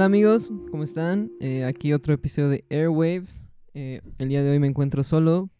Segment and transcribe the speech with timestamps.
[0.00, 1.30] Hola amigos, ¿cómo están?
[1.40, 3.50] Eh, aquí otro episodio de Airwaves.
[3.74, 5.50] Eh, el día de hoy me encuentro solo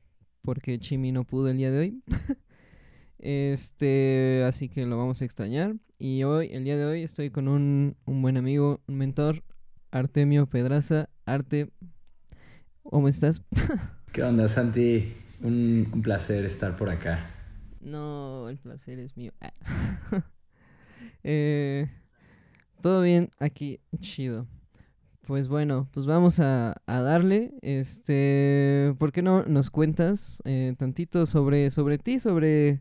[0.41, 2.03] porque Chimi no pudo el día de hoy.
[3.19, 5.77] este, así que lo vamos a extrañar.
[5.99, 9.45] Y hoy, el día de hoy, estoy con un, un buen amigo, un mentor,
[9.91, 11.11] Artemio Pedraza.
[11.27, 11.69] Arte,
[12.83, 13.45] ¿cómo estás?
[14.11, 15.17] ¿Qué onda, Santi?
[15.43, 17.29] Un, un placer estar por acá.
[17.83, 19.33] No, el placer es mío.
[21.25, 21.91] eh,
[22.81, 24.47] todo bien aquí, chido.
[25.27, 27.53] Pues bueno, pues vamos a, a darle.
[27.63, 32.81] Este, ¿por qué no nos cuentas eh, tantito sobre, sobre ti, sobre...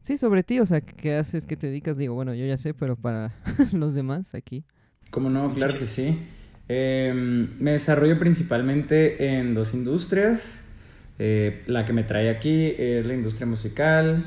[0.00, 1.96] Sí, sobre ti, o sea, ¿qué haces, qué te dedicas?
[1.96, 3.32] Digo, bueno, yo ya sé, pero para
[3.72, 4.64] los demás aquí.
[5.10, 5.44] ¿Cómo no?
[5.54, 6.18] Claro que sí.
[6.68, 10.60] Eh, me desarrollo principalmente en dos industrias.
[11.18, 14.26] Eh, la que me trae aquí es la industria musical.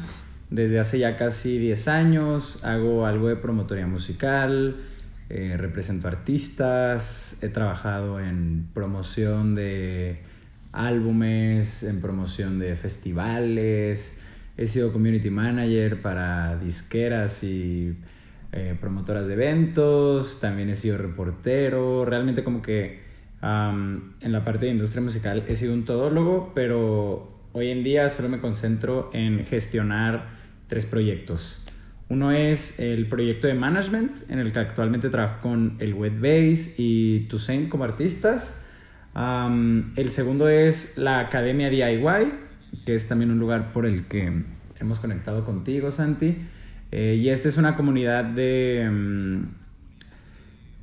[0.56, 4.78] Desde hace ya casi 10 años hago algo de promotoría musical,
[5.28, 10.20] eh, represento artistas, he trabajado en promoción de
[10.72, 14.18] álbumes, en promoción de festivales,
[14.56, 17.98] he sido community manager para disqueras y
[18.54, 23.04] eh, promotoras de eventos, también he sido reportero, realmente como que
[23.42, 28.30] en la parte de industria musical he sido un todólogo, pero hoy en día solo
[28.30, 30.35] me concentro en gestionar
[30.68, 31.66] tres proyectos.
[32.08, 36.76] Uno es el proyecto de management, en el que actualmente trabajo con el Wet Base
[36.78, 38.62] y Toussaint como artistas.
[39.16, 42.32] El segundo es la Academia DIY,
[42.86, 44.44] que es también un lugar por el que
[44.80, 46.36] hemos conectado contigo, Santi.
[46.92, 49.48] Eh, y esta es una comunidad de, um,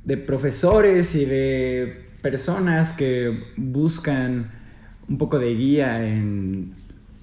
[0.03, 4.51] de profesores y de personas que buscan
[5.07, 6.73] un poco de guía en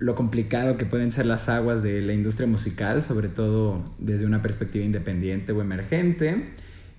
[0.01, 4.41] lo complicado que pueden ser las aguas de la industria musical, sobre todo desde una
[4.41, 6.55] perspectiva independiente o emergente.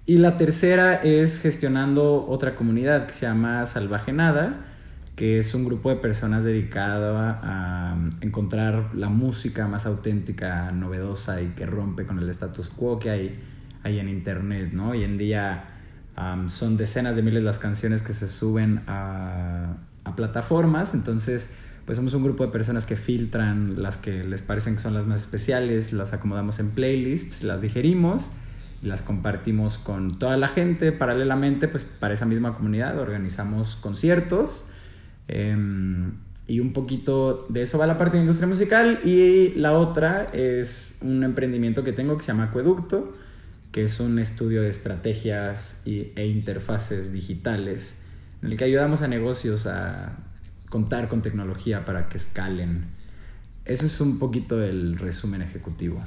[0.06, 4.68] Y la tercera es gestionando otra comunidad que se llama Salvaje Nada,
[5.16, 11.48] que es un grupo de personas dedicado a, encontrar la música más auténtica, novedosa y
[11.50, 13.40] que rompe con el status quo que hay,
[13.84, 14.74] hay en Internet.
[14.74, 14.92] ¿no?
[14.92, 15.66] Hoy en día
[16.18, 21.50] um, son decenas de miles las canciones que se suben a, a plataformas, entonces
[21.92, 25.06] pues somos un grupo de personas que filtran las que les parecen que son las
[25.06, 28.30] más especiales, las acomodamos en playlists, las digerimos
[28.82, 30.94] y las compartimos con toda la gente.
[30.94, 34.64] Paralelamente, pues para esa misma comunidad organizamos conciertos.
[35.28, 36.14] Em,
[36.48, 39.02] y un poquito de eso va la parte de industria musical.
[39.04, 43.18] Y la otra es un emprendimiento que tengo que se llama Acueducto,
[43.74, 48.02] que es un estudio de estrategias e interfaces digitales
[48.42, 50.31] en el que ayudamos a negocios a
[50.72, 52.86] contar con tecnología para que escalen.
[53.66, 56.02] Eso es un poquito el resumen ejecutivo.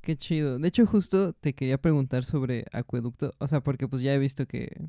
[0.00, 0.58] Qué chido.
[0.58, 3.34] De hecho, justo te quería preguntar sobre acueducto.
[3.38, 4.80] O sea, porque pues ya he visto que,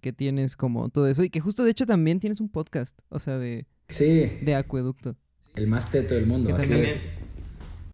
[0.00, 1.22] que tienes como todo eso.
[1.22, 2.98] Y que justo de hecho también tienes un podcast.
[3.08, 4.38] O sea, de, sí.
[4.42, 5.16] de acueducto.
[5.54, 6.54] El más teto del mundo.
[6.54, 7.00] Así es.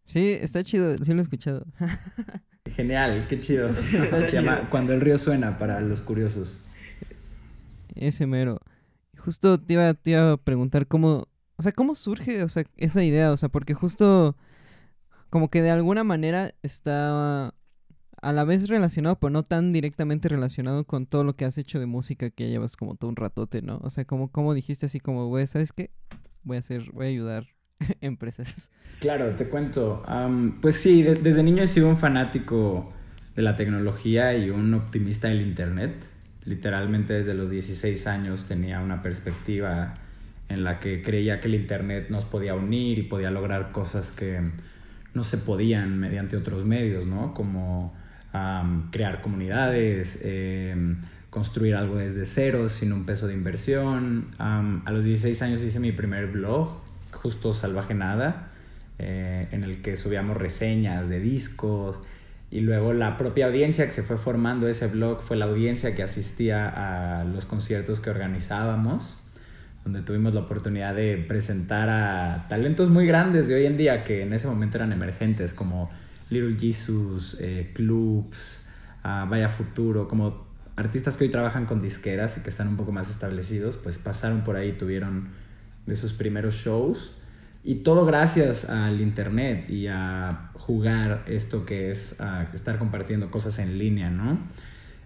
[0.05, 0.97] Sí, está chido.
[0.97, 1.67] Sí lo he escuchado.
[2.75, 3.73] Genial, qué chido.
[3.75, 6.71] Se llama Cuando el río suena para los curiosos.
[7.95, 8.61] Ese mero
[9.27, 11.27] justo te iba, te iba a preguntar cómo,
[11.57, 14.37] o sea, cómo surge, o sea, esa idea, o sea, porque justo
[15.31, 17.53] como que de alguna manera está
[18.23, 21.81] a la vez relacionado, pero no tan directamente relacionado con todo lo que has hecho
[21.81, 23.81] de música que llevas como todo un ratote, ¿no?
[23.83, 25.91] O sea, como, como dijiste así como, güey, ¿sabes qué?
[26.45, 27.49] Voy a hacer, voy a ayudar
[28.01, 28.71] empresas.
[29.01, 30.05] Claro, te cuento.
[30.63, 32.93] pues sí, desde niño he sido un fanático
[33.35, 36.16] de la tecnología y un optimista del Internet
[36.47, 39.95] literalmente desde los 16 años tenía una perspectiva
[40.49, 44.41] en la que creía que el Internet nos podía unir y podía lograr cosas que
[45.13, 47.35] no se podían mediante otros medios, ¿no?
[47.35, 47.95] Como
[48.91, 50.99] crear comunidades, em,
[51.31, 54.27] construir algo desde cero, sin un peso de inversión.
[54.39, 56.81] a los 16 años hice mi primer blog,
[57.13, 58.49] justo Salvaje Nada,
[58.99, 62.01] eh, en el que subíamos reseñas de discos,
[62.57, 66.03] y luego la propia audiencia que se fue formando ese blog fue la audiencia que
[66.03, 69.23] asistía a los conciertos que organizábamos,
[69.85, 74.23] donde tuvimos la oportunidad de presentar a talentos muy grandes de hoy en día que
[74.23, 75.91] en ese momento eran emergentes, como
[76.31, 78.67] Little Jesus, eh, Clubs,
[79.05, 82.91] uh, Vaya Futuro, como artistas que hoy trabajan con disqueras y que están un poco
[82.91, 85.29] más establecidos, pues pasaron por ahí, tuvieron
[85.85, 87.21] de sus primeros shows.
[87.65, 93.59] Y todo gracias al internet y a jugar esto que es uh, estar compartiendo cosas
[93.59, 94.39] en línea, ¿no?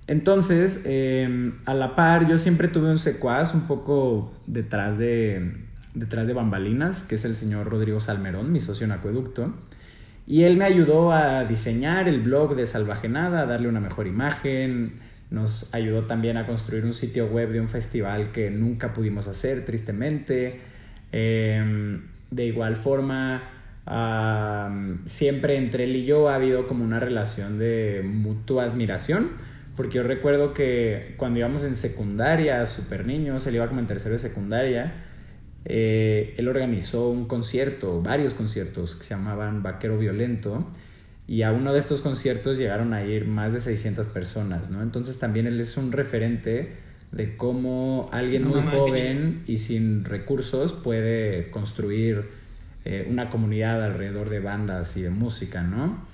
[0.06, 5.52] Entonces, eh, a la par, yo siempre tuve un secuaz un poco detrás de,
[5.94, 9.54] detrás de bambalinas, que es el señor Rodrigo Salmerón, mi socio en Acueducto.
[10.26, 14.94] Y él me ayudó a diseñar el blog de Salvajenada, a darle una mejor imagen,
[15.30, 19.64] nos ayudó también a construir un sitio web de un festival que nunca pudimos hacer,
[19.64, 20.60] tristemente.
[21.12, 23.42] Em, de igual forma,
[25.04, 29.30] siempre entre él y yo ha habido como una relación de mutua admiración,
[29.76, 34.12] porque yo recuerdo que cuando íbamos en secundaria, super niños, él iba como en tercero
[34.12, 35.04] de secundaria,
[35.64, 40.70] eh, él organizó un concierto, varios conciertos que se llamaban Vaquero Violento,
[41.26, 44.82] y a uno de estos conciertos llegaron a ir más de 600 personas, ¿no?
[44.82, 46.72] Entonces también él es un referente
[47.12, 52.39] de cómo alguien muy joven y sin recursos puede construir
[52.84, 56.06] eh, una comunidad alrededor de bandas y de música, ¿no?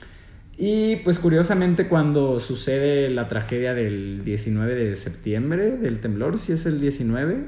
[0.58, 6.64] Y pues curiosamente cuando sucede la tragedia del 19 de septiembre, del temblor, si es
[6.64, 7.44] el 19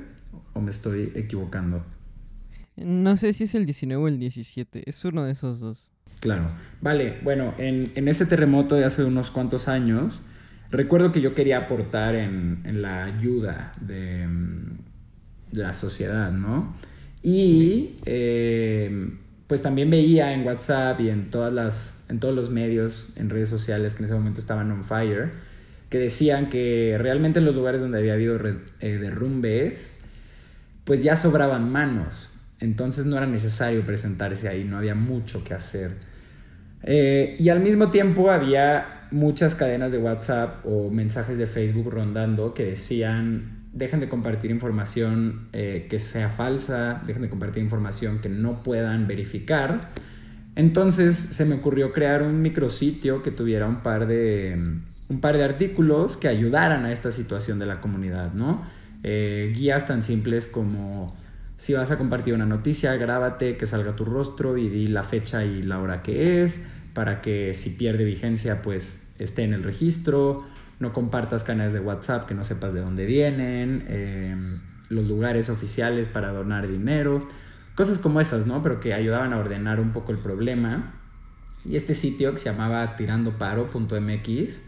[0.53, 1.85] o me estoy equivocando.
[2.77, 5.91] No sé si es el 19 o el 17, es uno de esos dos.
[6.21, 6.51] Claro.
[6.81, 10.21] Vale, bueno, en, ese terremoto de hace unos cuantos años,
[10.71, 14.29] recuerdo que yo quería aportar en, la ayuda de,
[15.53, 16.75] la sociedad, ¿no?
[17.23, 19.11] Y eh,
[19.47, 23.49] pues también veía en WhatsApp y en, todas las, en todos los medios, en redes
[23.49, 25.31] sociales que en ese momento estaban on fire,
[25.89, 28.39] que decían que realmente en los lugares donde había habido
[28.81, 29.97] eh, derrumbes,
[30.85, 32.31] pues ya sobraban manos.
[32.61, 35.93] Entonces no era necesario presentarse ahí, no había mucho que hacer.
[36.83, 42.55] Eh, y al mismo tiempo había muchas cadenas de WhatsApp o mensajes de Facebook rondando
[42.55, 48.29] que decían, dejen de compartir información eh, que sea falsa, dejen de compartir información que
[48.29, 49.91] no puedan verificar.
[50.57, 54.61] Entonces se me ocurrió crear un micrositio que tuviera un par de,
[55.09, 58.67] un par de artículos que ayudaran a esta situación de la comunidad, ¿no?
[59.05, 61.17] Eh, guías tan simples como
[61.57, 65.45] si vas a compartir una noticia, grábate, que salga tu rostro y di la fecha
[65.45, 70.45] y la hora que es, para que si pierde vigencia, pues esté en el registro.
[70.81, 76.09] No compartas canales de WhatsApp que no sepas de dónde vienen, em, los lugares oficiales
[76.09, 77.27] para donar dinero,
[77.75, 78.63] cosas como esas, ¿no?
[78.63, 80.95] Pero que ayudaban a ordenar un poco el problema.
[81.65, 84.63] Y este sitio que se llamaba tirandoparo.mx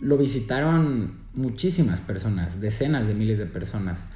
[0.00, 4.06] lo visitaron muchísimas personas, decenas de miles de personas.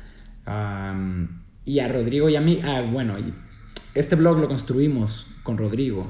[1.64, 3.16] Y a Rodrigo y a mí, ah, bueno,
[3.94, 6.08] este blog lo construimos con Rodrigo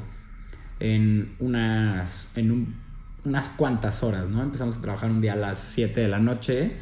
[0.81, 2.75] en unas, en
[3.24, 4.42] unas cuantas horas, ¿no?
[4.42, 6.72] Empezamos a trabajar un día a las 7 de la noche,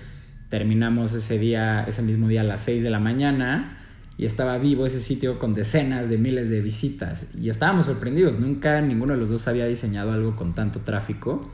[0.48, 3.78] terminamos ese día, ese mismo día a las 6 de la mañana
[4.16, 8.81] y estaba vivo ese sitio con decenas de miles de visitas y estábamos sorprendidos, nunca
[8.81, 11.50] ninguno de los dos había diseñado algo con tanto tráfico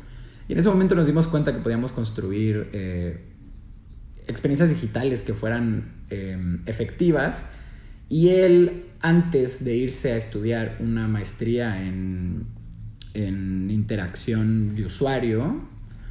[0.49, 3.21] y en ese momento nos dimos cuenta que podíamos construir eh,
[4.27, 7.47] experiencias digitales que fueran em, efectivas.
[8.09, 12.47] Y él, antes de irse a estudiar una maestría en,
[13.17, 15.63] en interacción de usuario,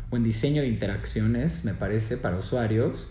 [0.10, 3.07] o en diseño de interacciones, me parece, para usuarios,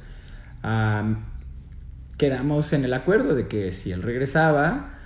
[2.18, 4.98] quedamos en el acuerdo de que si él regresaba,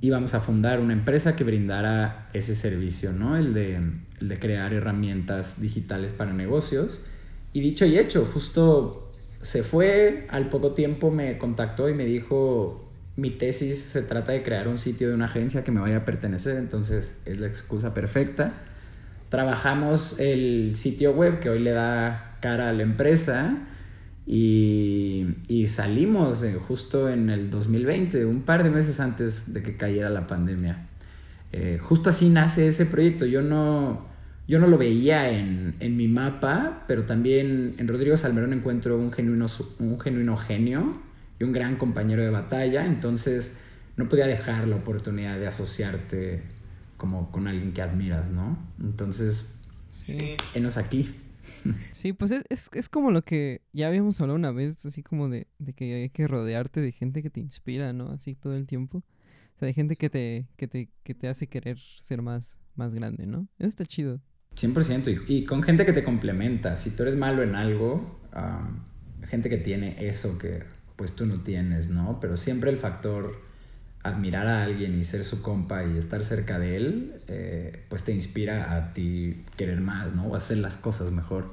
[0.00, 3.36] íbamos a fundar una empresa que brindara ese servicio, ¿no?
[3.36, 3.76] El de,
[4.20, 7.02] el de crear herramientas digitales para negocios.
[7.52, 12.85] Y dicho y hecho, justo se fue, al poco tiempo me contactó y me dijo,
[13.16, 16.04] mi tesis se trata de crear un sitio de una agencia que me vaya a
[16.04, 18.52] pertenecer, entonces es la excusa perfecta.
[19.30, 23.56] Trabajamos el sitio web que hoy le da cara a la empresa
[24.26, 30.10] y, salimos eh, justo en el 2020, un par de meses antes de que cayera
[30.10, 30.84] la pandemia.
[31.52, 33.24] Eh, justo así nace ese proyecto.
[33.24, 34.06] Yo no,
[34.46, 39.46] yo no lo veía en, mi mapa, pero también en Rodrigo Salmerón encuentro un genuino,
[39.78, 41.00] un genuino genio
[41.38, 43.56] y un gran compañero de batalla, entonces
[43.96, 46.42] no podía dejar la oportunidad de asociarte
[46.96, 48.58] como con alguien que admiras, ¿no?
[48.80, 49.54] Entonces,
[49.88, 50.36] sí.
[50.54, 51.14] enos aquí.
[51.90, 55.46] Sí, pues es, es, como lo que ya habíamos hablado una vez, así como de,
[55.58, 58.10] de, que hay que rodearte de gente que te inspira, ¿no?
[58.10, 58.98] Así todo el tiempo.
[58.98, 62.94] O sea, de gente que te, que te, que te hace querer ser más, más
[62.94, 63.48] grande, ¿no?
[63.58, 64.20] Eso está chido.
[64.56, 66.76] 100%, y, con gente que te complementa.
[66.76, 68.20] Si tú eres malo en algo,
[69.22, 70.62] gente que tiene eso que
[70.96, 72.18] pues tú no tienes, ¿no?
[72.20, 73.40] Pero siempre el factor
[74.02, 78.12] admirar a alguien y ser su compa y estar cerca de él, eh, pues te
[78.12, 80.28] inspira a ti querer más, ¿no?
[80.28, 81.52] O hacer las cosas mejor.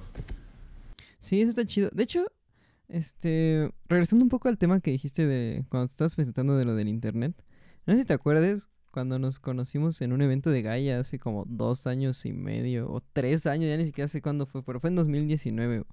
[1.20, 1.90] Sí, eso está chido.
[1.94, 2.26] De hecho,
[2.90, 6.76] este, regresando un poco al tema que dijiste de cuando te estabas presentando de lo
[6.76, 7.34] del internet,
[7.86, 11.46] no sé si te acuerdas cuando nos conocimos en un evento de Gaia hace como
[11.48, 14.90] dos años y medio o tres años, ya ni siquiera sé cuándo fue, pero fue
[14.90, 15.84] en 2019.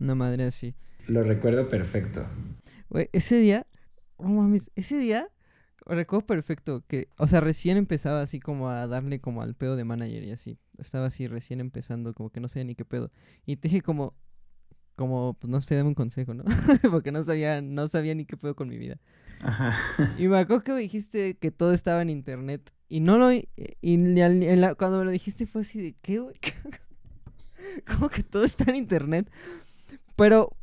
[0.00, 0.74] Una madre así.
[1.06, 2.24] Lo recuerdo perfecto.
[3.12, 3.66] Ese día,
[4.16, 5.28] oh mames, ese día
[5.94, 9.84] recuerdo perfecto que, o sea, recién empezaba así como a darle como al pedo de
[9.84, 10.58] manager y así.
[10.78, 13.10] Estaba así recién empezando, como que no sabía ni qué pedo.
[13.46, 14.14] Y te dije como,
[14.96, 16.44] como, pues no sé, dame un consejo, ¿no?
[16.90, 18.98] Porque no sabía, no sabía ni qué pedo con mi vida.
[19.40, 19.74] Ajá.
[20.18, 22.72] Y me acuerdo que dijiste que todo estaba en internet.
[22.88, 23.32] Y no lo.
[23.32, 23.44] Y,
[24.76, 26.34] cuando me lo dijiste fue así de, ¿qué, güey?
[27.86, 29.30] como que todo está en internet.
[30.16, 30.56] Pero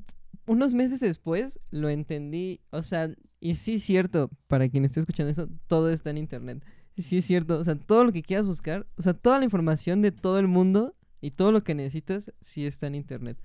[0.47, 2.61] unos meses después lo entendí.
[2.71, 6.63] O sea, y sí es cierto, para quien esté escuchando eso, todo está en internet.
[6.97, 10.01] Sí es cierto, o sea, todo lo que quieras buscar, o sea, toda la información
[10.01, 13.37] de todo el mundo y todo lo que necesitas, sí está en internet.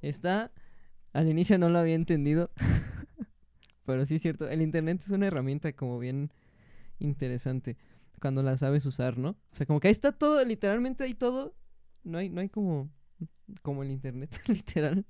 [0.00, 0.52] Está,
[1.12, 2.50] al inicio no lo había entendido,
[3.86, 6.32] pero sí es cierto, el internet es una herramienta como bien
[6.98, 7.76] interesante
[8.20, 9.30] cuando la sabes usar, ¿no?
[9.30, 11.54] O sea, como que ahí está todo, literalmente ahí todo.
[12.02, 12.90] No hay, no hay como,
[13.62, 15.06] como el internet, literal.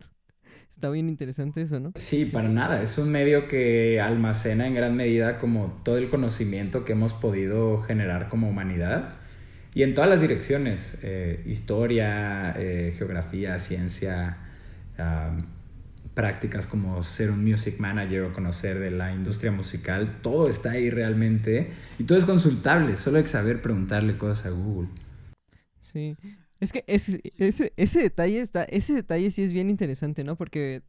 [0.71, 1.93] Está bien interesante eso, ¿no?
[1.95, 2.83] Sí, para nada.
[2.83, 7.83] Es un medio que almacena en gran medida como todo el conocimiento que hemos podido
[7.83, 9.15] generar como humanidad.
[9.75, 14.37] Y en todas las direcciones, eh, historia, eh, geografía, ciencia,
[16.17, 20.89] prácticas como ser un music manager o conocer de la industria musical, todo está ahí
[20.89, 24.89] realmente y todo es consultable, solo hay que saber preguntarle cosas a Google.
[25.79, 26.17] Sí,
[26.61, 30.37] es que ese, ese, ese detalle está, ese detalle sí es bien interesante, ¿no?
[30.37, 30.83] Porque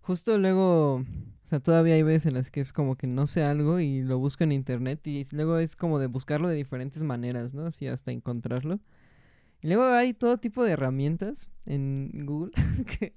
[0.00, 1.04] justo luego, o
[1.44, 4.18] sea, todavía hay veces en las que es como que no sé algo y lo
[4.18, 7.66] busco en internet y luego es como de buscarlo de diferentes maneras, ¿no?
[7.66, 8.80] Así hasta encontrarlo.
[9.62, 12.52] Y luego hay todo tipo de herramientas en Google
[12.98, 13.14] que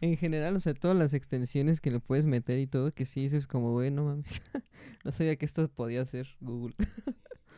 [0.00, 3.22] en general, o sea, todas las extensiones que le puedes meter y todo, que sí
[3.22, 4.42] dices como, bueno, mames,
[5.04, 6.74] no sabía que esto podía ser Google.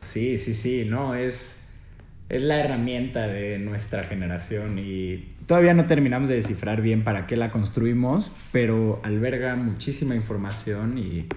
[0.01, 1.57] sí, sí, sí, no, es,
[2.29, 7.37] es la herramienta de nuestra generación y todavía no terminamos de descifrar bien para qué
[7.37, 11.27] la construimos, pero alberga muchísima información y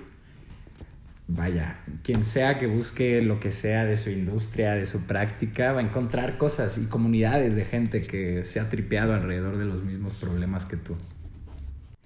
[1.27, 5.81] vaya, quien sea que busque lo que sea de su industria, de su práctica, va
[5.81, 10.15] a encontrar cosas y comunidades de gente que se ha tripeado alrededor de los mismos
[10.15, 10.97] problemas que tú.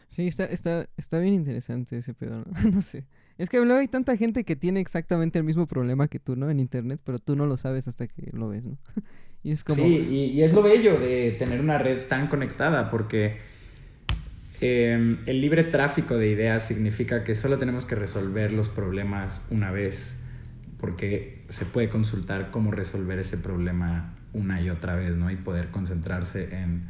[0.09, 2.71] Sí, está, está, está bien interesante ese pedo, ¿no?
[2.71, 3.05] no sé.
[3.43, 6.49] Es que luego hay tanta gente que tiene exactamente el mismo problema que tú, ¿no?
[6.49, 8.77] En internet, pero tú no lo sabes hasta que lo ves, ¿no?
[9.43, 9.83] y es como...
[9.83, 13.53] Sí, y es lo bello de tener una red tan conectada, porque
[14.65, 19.73] Em, el libre tráfico de ideas significa que solo tenemos que resolver los problemas una
[19.73, 20.17] vez,
[20.79, 25.33] porque se puede consultar cómo resolver ese problema una y otra vez, ¿no?
[25.33, 26.85] Y poder concentrarse en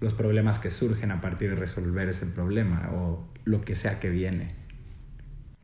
[0.00, 4.08] los problemas que surgen a partir de resolver ese problema o lo que sea que
[4.08, 4.54] viene.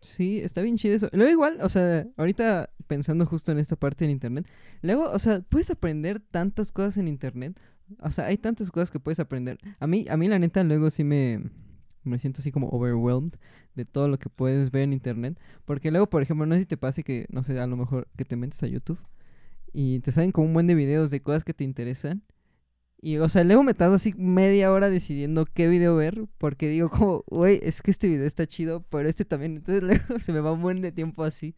[0.04, 1.08] Sí, está bien chido eso.
[1.12, 4.46] Luego igual, o sea, ahorita pensando justo en esta parte en internet,
[4.82, 7.58] luego, o sea, puedes aprender tantas cosas en internet.
[8.00, 9.58] O sea, hay tantas cosas que puedes aprender.
[9.80, 11.42] A mí, a mí la neta, luego sí me,
[12.02, 13.32] me siento así como overwhelmed
[13.74, 15.38] de todo lo que puedes ver en internet.
[15.64, 18.06] Porque luego, por ejemplo, no sé si te pase que, no sé, a lo mejor
[18.16, 18.98] que te metes a YouTube
[19.72, 22.22] y te salen como un buen de videos de cosas que te interesan.
[23.04, 26.24] Y, o sea, luego me tardo así media hora decidiendo qué video ver.
[26.38, 29.56] Porque digo, como, güey, es que este video está chido, pero este también.
[29.56, 31.54] Entonces luego se me va un buen de tiempo así.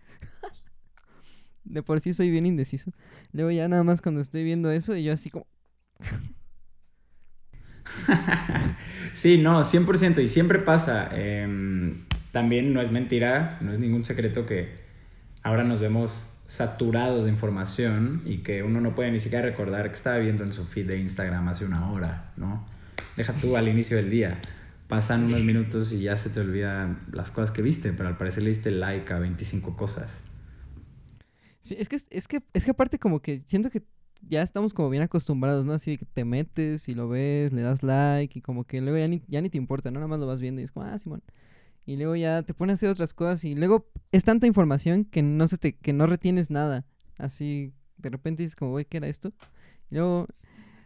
[1.62, 2.90] de por sí soy bien indeciso.
[3.30, 5.46] Luego ya nada más cuando estoy viendo eso y yo así como...
[9.14, 10.24] sí, no, 100%.
[10.24, 11.10] Y siempre pasa.
[11.12, 14.80] Em, también no es mentira, no es ningún secreto que
[15.44, 19.94] ahora nos vemos saturados de información y que uno no puede ni siquiera recordar que
[19.94, 22.64] estaba viendo en su feed de Instagram hace una hora, ¿no?
[23.16, 24.40] Deja tú al inicio del día.
[24.88, 28.44] Pasan unos minutos y ya se te olvidan las cosas que viste, pero al parecer
[28.44, 30.10] le diste like a 25 cosas.
[31.62, 33.82] Sí, es que, es que, es que aparte como que siento que
[34.28, 35.72] ya estamos como bien acostumbrados, ¿no?
[35.72, 39.08] Así que te metes y lo ves, le das like y como que luego ya
[39.08, 39.98] ni, ya ni te importa, ¿no?
[39.98, 41.22] Nada más lo vas viendo y es como, ah, Simón.
[41.86, 45.22] Y luego ya te pones a hacer otras cosas y luego es tanta información que
[45.22, 46.84] no se te, que no retienes nada.
[47.16, 49.32] Así, de repente dices como, güey, ¿qué era esto?
[49.90, 50.26] Y luego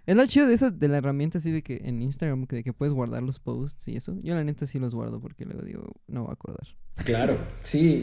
[0.06, 2.64] es lo chido de esa, de la herramienta así de que en Instagram, que de
[2.64, 4.18] que puedes guardar los posts y eso.
[4.22, 6.66] Yo la neta sí los guardo porque luego digo, no voy a acordar.
[7.04, 8.02] Claro, sí,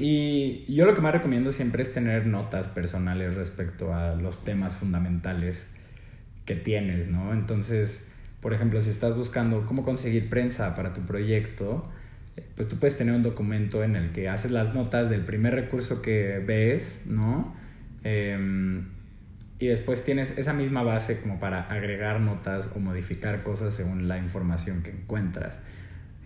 [0.68, 4.76] y yo lo que más recomiendo siempre es tener notas personales respecto a los temas
[4.76, 5.68] fundamentales
[6.46, 7.34] que tienes, ¿no?
[7.34, 8.08] Entonces,
[8.42, 11.92] por ejemplo, si estás buscando cómo conseguir prensa para tu proyecto,
[12.56, 16.02] pues tú puedes tener un documento en el que haces las notas del primer recurso
[16.02, 17.56] que ves, ¿no?
[18.04, 18.84] Eh,
[19.60, 24.20] y después tienes esa misma base como para agregar notas o modificar cosas según la
[24.20, 25.60] información que encuentras.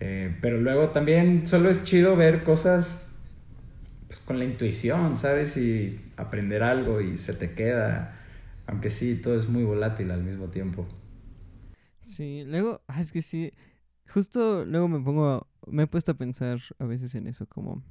[0.00, 3.08] Eh, pero luego también solo es chido ver cosas
[4.06, 5.56] pues, con la intuición, ¿sabes?
[5.56, 8.14] Y aprender algo y se te queda.
[8.66, 10.86] Aunque sí, todo es muy volátil al mismo tiempo.
[12.02, 13.50] Sí, luego, ah, es que sí,
[14.12, 17.82] justo luego me pongo, me he puesto a pensar a veces en eso, como,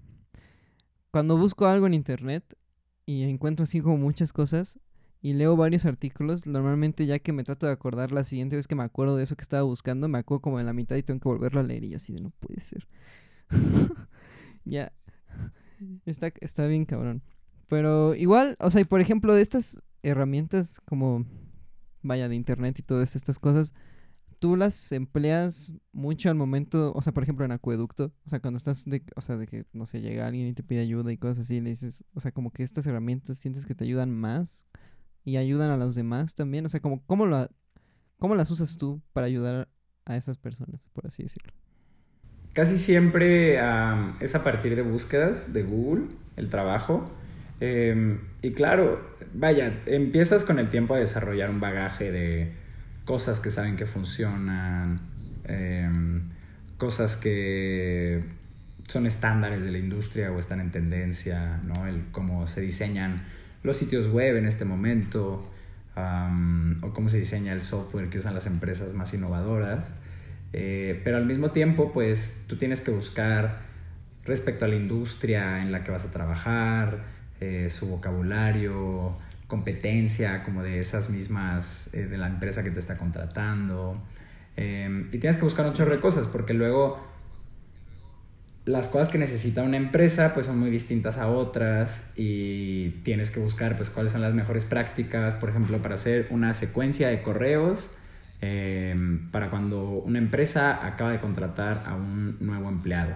[1.11, 2.57] cuando busco algo en internet
[3.05, 4.79] y encuentro así como muchas cosas
[5.21, 8.75] y leo varios artículos, normalmente ya que me trato de acordar la siguiente vez que
[8.75, 11.19] me acuerdo de eso que estaba buscando, me acuerdo como en la mitad y tengo
[11.19, 12.87] que volverlo a leer y así de no puede ser.
[14.65, 14.91] ya.
[16.05, 17.21] Está, está bien cabrón.
[17.67, 21.25] Pero igual, o sea, y por ejemplo, de estas herramientas como,
[22.01, 23.73] vaya, de internet y todas estas cosas,
[24.41, 28.57] tú las empleas mucho al momento, o sea, por ejemplo, en acueducto, o sea, cuando
[28.57, 31.17] estás de, o sea, de que, no sé, llega alguien y te pide ayuda y
[31.17, 34.65] cosas así, le dices, o sea, como que estas herramientas sientes que te ayudan más
[35.24, 37.48] y ayudan a los demás también, o sea, como, ¿cómo, lo,
[38.17, 39.69] cómo las usas tú para ayudar
[40.05, 41.53] a esas personas, por así decirlo?
[42.53, 43.57] Casi siempre
[44.21, 47.12] es a partir de búsquedas de Google, el trabajo.
[47.60, 52.62] Em, y claro, vaya, empiezas con el tiempo a desarrollar un bagaje de
[53.05, 55.00] cosas que saben que funcionan,
[55.46, 56.24] em,
[56.77, 58.24] cosas que
[58.88, 61.88] son estándares de la industria o están en tendencia, ¿no?
[61.88, 63.24] El cómo se diseñan
[63.63, 65.50] los sitios web en este momento,
[65.96, 69.93] o cómo se diseña el software que usan las empresas más innovadoras.
[70.53, 73.62] Eh, pero al mismo tiempo, pues tú tienes que buscar
[74.25, 77.03] respecto a la industria en la que vas a trabajar,
[77.39, 79.17] eh, su vocabulario,
[79.51, 84.00] competencia como de esas mismas, eh, de la empresa que te está contratando.
[84.55, 87.05] Em, y tienes que buscar un chorro de cosas porque luego
[88.63, 93.41] las cosas que necesita una empresa pues son muy distintas a otras y tienes que
[93.41, 97.91] buscar pues cuáles son las mejores prácticas, por ejemplo, para hacer una secuencia de correos
[98.39, 103.15] em, para cuando una empresa acaba de contratar a un nuevo empleado,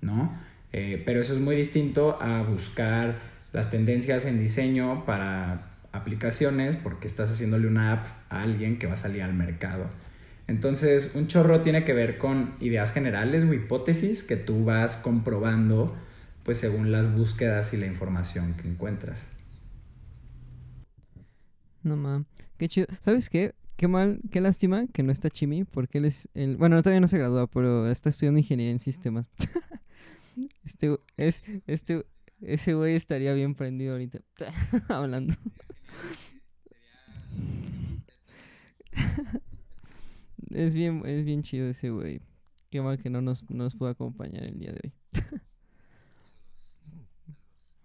[0.00, 0.34] ¿no?
[0.72, 3.16] Eh, pero eso es muy distinto a buscar
[3.52, 8.94] las tendencias en diseño para aplicaciones porque estás haciéndole una app a alguien que va
[8.94, 9.86] a salir al mercado.
[10.46, 15.96] Entonces, un chorro tiene que ver con ideas generales o hipótesis que tú vas comprobando
[16.42, 19.20] pues según las búsquedas y la información que encuentras.
[21.82, 22.86] No mames, qué chido.
[23.00, 23.54] ¿Sabes qué?
[23.76, 27.08] Qué mal, qué lástima que no está Chimi porque él es el bueno, todavía no
[27.08, 29.30] se gradúa, pero está estudiando ingeniería en sistemas.
[30.64, 32.06] este es este
[32.40, 34.20] ese güey estaría bien prendido ahorita.
[34.88, 35.34] Hablando.
[40.50, 42.20] es bien, es bien chido ese güey.
[42.70, 44.92] Qué mal que no nos, nos pudo acompañar el día de hoy.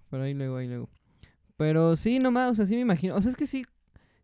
[0.09, 0.89] Pero ahí luego, ahí luego.
[1.57, 3.15] Pero sí, nomás, o sea, sí me imagino.
[3.15, 3.65] O sea, es que sí,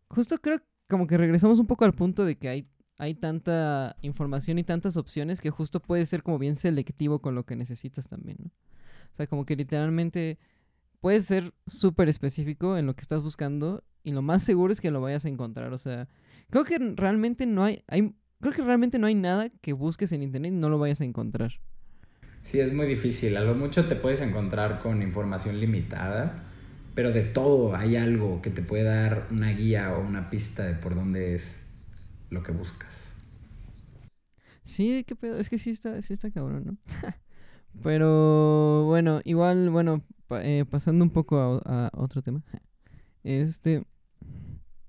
[0.08, 2.66] justo creo como que regresamos un poco al punto de que hay,
[2.98, 7.44] hay tanta información y tantas opciones que justo puede ser como bien selectivo con lo
[7.44, 8.50] que necesitas también, ¿no?
[9.20, 10.38] Sea, como que literalmente
[11.00, 14.90] puedes ser súper específico en lo que estás buscando y lo más seguro es que
[14.90, 15.74] lo vayas a encontrar.
[15.74, 16.08] O sea,
[16.48, 20.22] creo que realmente no hay, hay creo que realmente no hay nada que busques en
[20.22, 21.60] internet y no lo vayas a encontrar.
[22.40, 23.36] Sí, es muy difícil.
[23.36, 26.44] A lo mucho te puedes encontrar con información limitada,
[26.94, 30.72] pero de todo hay algo que te puede dar una guía o una pista de
[30.72, 31.62] por dónde es
[32.30, 33.12] lo que buscas.
[34.62, 35.38] Sí, qué pedo.
[35.38, 36.76] Es que sí está, sí está cabrón, ¿no?
[37.82, 42.42] Pero bueno, igual, bueno, eh, pasando un poco a, otro tema.
[43.22, 43.84] Este,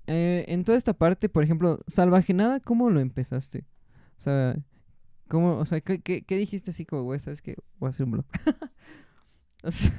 [0.06, 3.66] eh, en toda esta parte, por ejemplo, Salvaje Nada, ¿cómo lo empezaste?
[4.16, 4.56] O sea,
[5.28, 8.12] ¿cómo, o sea, ¿qué, qué, dijiste así como, güey, sabes que voy a hacer un
[8.12, 8.24] blog?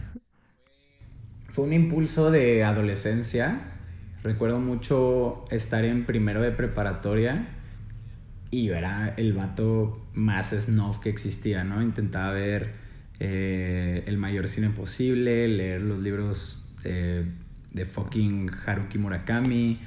[1.49, 3.67] Fue un impulso de adolescencia.
[4.23, 7.55] Recuerdo mucho estar en primero de preparatoria
[8.53, 11.81] y yo era el vato más snob que existía, ¿no?
[11.81, 12.73] Intentaba ver
[13.19, 19.79] eh, el mayor cine posible, leer los libros de, fucking Haruki Murakami.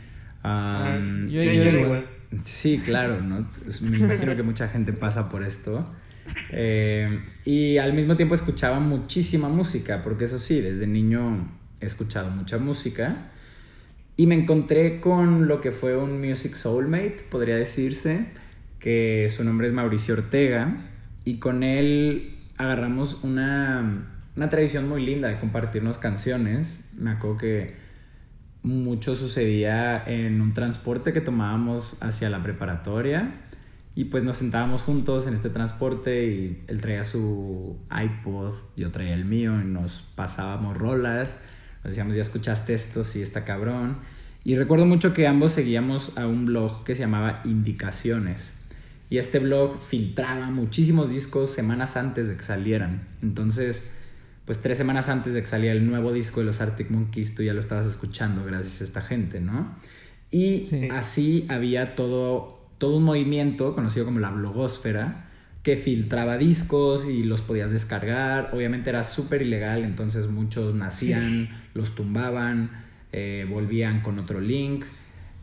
[0.42, 2.04] yo, igual.
[2.44, 3.48] Sí, claro, ¿no?
[3.82, 5.88] Me imagino que mucha gente pasa por esto.
[6.50, 12.30] Eh, y al mismo tiempo escuchaba muchísima música, porque eso sí, desde niño he escuchado
[12.30, 13.28] mucha música.
[14.16, 18.26] Y me encontré con lo que fue un Music Soulmate, podría decirse,
[18.86, 20.76] que su nombre es Mauricio Ortega.
[21.24, 26.88] Y con él agarramos una, una tradición muy linda de compartirnos canciones.
[26.96, 27.74] Me acuerdo que
[28.62, 33.32] mucho sucedía en un transporte que tomábamos hacia la preparatoria
[33.96, 39.14] y pues nos sentábamos juntos en este transporte y él traía su iPod, yo traía
[39.14, 41.36] el mío y nos pasábamos rolas,
[41.82, 43.96] nos decíamos ya escuchaste esto, sí está cabrón.
[44.44, 48.55] Y recuerdo mucho que ambos seguíamos a un blog que se llamaba Indicaciones
[49.08, 53.06] y este blog filtraba muchísimos discos semanas antes de que salieran.
[53.22, 53.88] Entonces,
[54.44, 57.42] pues tres semanas antes de que saliera el nuevo disco de los Arctic Monkeys, tú
[57.42, 59.76] ya lo estabas escuchando gracias a esta gente, ¿no?
[60.30, 65.26] Y así había todo, todo un movimiento conocido como la blogósfera
[65.62, 68.50] que filtraba discos y los podías descargar.
[68.54, 72.70] Obviamente era súper ilegal, entonces muchos nacían, los tumbaban,
[73.12, 74.84] eh, volvían con otro link.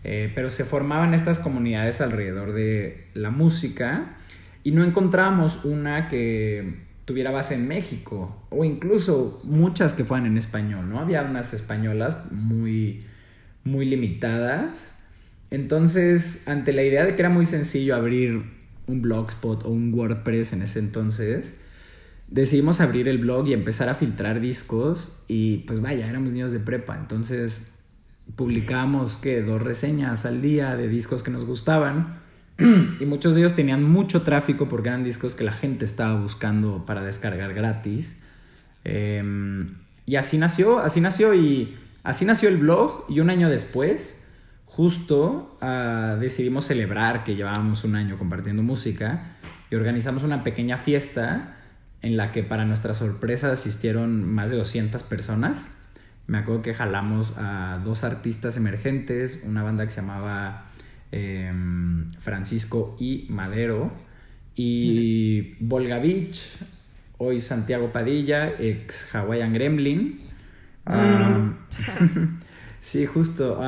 [0.04, 4.18] Eh, pero se formaban estas comunidades alrededor de la música
[4.64, 10.38] y no encontramos una que tuviera base en México o incluso muchas que fueran en
[10.38, 11.00] español, ¿no?
[11.00, 13.06] Había unas españolas muy,
[13.64, 14.94] muy limitadas.
[15.52, 18.44] Entonces, ante la idea de que era muy sencillo abrir
[18.88, 21.58] un blogspot o un WordPress en ese entonces,
[22.28, 26.60] decidimos abrir el blog y empezar a filtrar discos y pues vaya, éramos niños de
[26.60, 27.73] prepa, entonces
[28.36, 32.20] publicamos que dos reseñas al día de discos que nos gustaban
[33.00, 36.86] y muchos de ellos tenían mucho tráfico porque eran discos que la gente estaba buscando
[36.86, 38.20] para descargar gratis.
[38.84, 44.26] Em, y así nació, así nació y así nació el blog y un año después
[44.66, 49.38] justo uh, decidimos celebrar que llevábamos un año compartiendo música
[49.70, 51.58] y organizamos una pequeña fiesta
[52.02, 55.72] en la que para nuestra sorpresa asistieron más de 200 personas.
[56.28, 60.66] Me acuerdo que jalamos a dos artistas emergentes, una banda que se llamaba
[61.12, 61.52] eh,
[62.22, 63.92] Francisco y Madero
[64.56, 66.42] y Volga Beach,
[67.18, 70.22] hoy Santiago Padilla, ex Hawaiian Gremlin.
[70.86, 71.56] Um,
[72.84, 73.62] Sí, justo.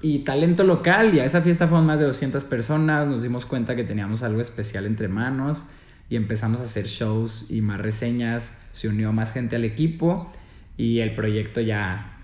[0.00, 3.74] y talento local, y a esa fiesta fueron más de 200 personas, nos dimos cuenta
[3.74, 5.64] que teníamos algo especial entre manos
[6.08, 10.32] y empezamos a hacer shows y más reseñas, se unió más gente al equipo
[10.78, 12.22] y el proyecto ya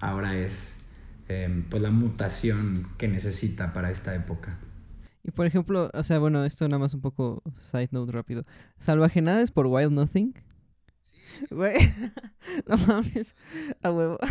[0.00, 0.74] ahora es
[1.28, 4.58] em, pues la mutación que necesita para esta época.
[5.22, 8.44] Y por ejemplo, o sea, bueno, esto nada más un poco side note rápido.
[8.78, 10.34] Salvajenades por Wild Nothing.
[11.50, 11.76] Güey,
[12.66, 13.36] no mames,
[13.82, 14.18] a huevo.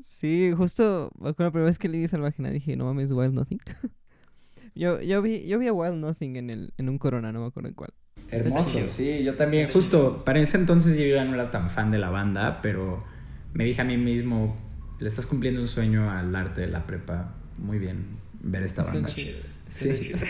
[0.00, 3.58] Sí, justo con la primera vez que leí Salvajena dije, no mames, Wild Nothing.
[4.74, 7.46] yo, yo, vi, yo vi a Wild Nothing en, el, en un Corona, no me
[7.46, 7.94] acuerdo en cuál.
[8.30, 9.70] Hermoso, sí, yo también.
[9.70, 13.04] Justo, para ese entonces yo ya no era tan fan de la banda, pero
[13.52, 14.56] me dije a mí mismo,
[14.98, 17.34] le estás cumpliendo un sueño al arte de la prepa.
[17.58, 19.08] Muy bien ver esta banda.
[19.08, 20.12] Sí.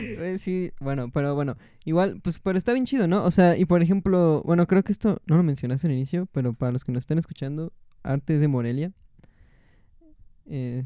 [0.00, 3.24] Eh, sí, bueno, pero bueno, igual, pues, pero está bien chido, ¿no?
[3.24, 6.52] O sea, y por ejemplo, bueno, creo que esto no lo mencionaste al inicio, pero
[6.52, 8.92] para los que nos estén escuchando, Artes de Morelia,
[10.46, 10.84] eh,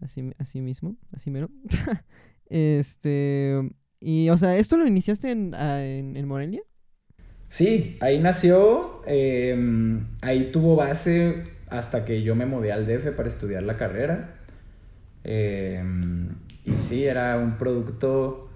[0.00, 1.50] así, así mismo, así mero.
[2.48, 3.70] este,
[4.06, 6.62] y, o sea, ¿esto lo iniciaste en, en, Morelia?
[7.48, 13.26] Sí, ahí nació, em, ahí tuvo base hasta que yo me mudé al DF para
[13.26, 14.36] estudiar la carrera.
[15.24, 15.82] Eh,
[16.64, 18.48] y sí, era un producto...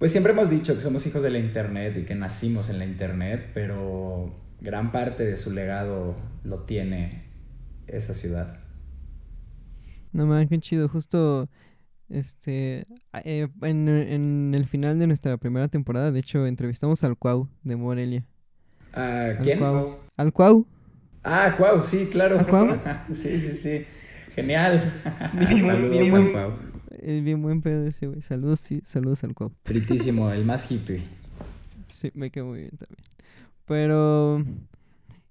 [0.00, 2.84] Pues siempre hemos dicho que somos hijos de la Internet y que nacimos en la
[2.84, 7.26] Internet, pero gran parte de su legado lo tiene
[7.86, 8.58] esa ciudad.
[10.10, 10.88] No mames, qué chido.
[10.88, 11.48] Justo
[12.12, 12.84] este
[13.24, 18.24] eh, en, el final de nuestra primera temporada, de hecho, entrevistamos al Cuau de Morelia.
[18.92, 19.62] ¿A quién?
[20.16, 20.66] Al Cuau.
[21.24, 22.38] Ah, Cuau, sí, claro.
[22.38, 22.78] ¿Al Cuau?
[23.12, 23.84] sí, sí, sí.
[24.34, 24.92] Genial.
[25.32, 26.52] Saludos Cuau.
[27.00, 28.22] Es bien buen pedo ese, güey.
[28.22, 29.52] Saludos, sí, saludos al Cuau.
[29.64, 31.02] Fritísimo, el más hippie.
[31.84, 33.00] Sí, me quedo muy bien también.
[33.66, 34.44] Pero.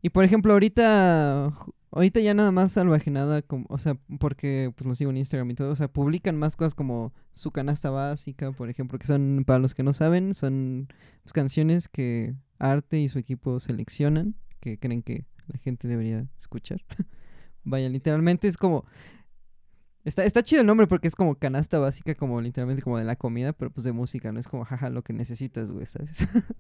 [0.02, 1.54] Y por ejemplo, ahorita.
[1.92, 5.56] Ahorita ya nada más salvajenada, como, o sea, porque pues lo sigo en Instagram y
[5.56, 9.60] todo, o sea, publican más cosas como su canasta básica, por ejemplo, que son, para
[9.60, 10.88] los que no saben, son
[11.24, 16.82] pues, canciones que Arte y su equipo seleccionan, que creen que la gente debería escuchar.
[17.64, 18.86] Vaya, literalmente es como,
[20.04, 23.16] Está, está chido el nombre porque es como canasta básica, como literalmente como de la
[23.16, 26.18] comida, pero pues de música, no es como jaja lo que necesitas, güey, ¿sabes?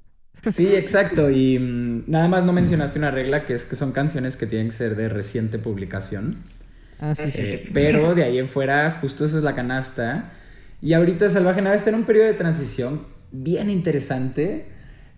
[0.52, 1.30] Sí, exacto.
[1.30, 4.68] Y mm, nada más no mencionaste una regla que es que son canciones que tienen
[4.68, 6.36] que ser de reciente publicación.
[7.00, 7.42] Ah, sí, sí.
[7.42, 10.34] Eh, pero de ahí en fuera, justo eso es la canasta.
[10.82, 14.66] Y ahorita Salvaje Nada está en un periodo de transición bien interesante.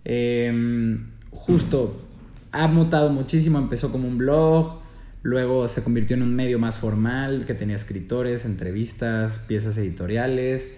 [0.03, 2.05] Em, justo
[2.51, 3.59] ha mutado muchísimo.
[3.59, 4.83] Empezó como un blog,
[5.23, 10.75] Luego se convirtió en un medio más formal que tenía escritores, entrevistas, piezas editoriales.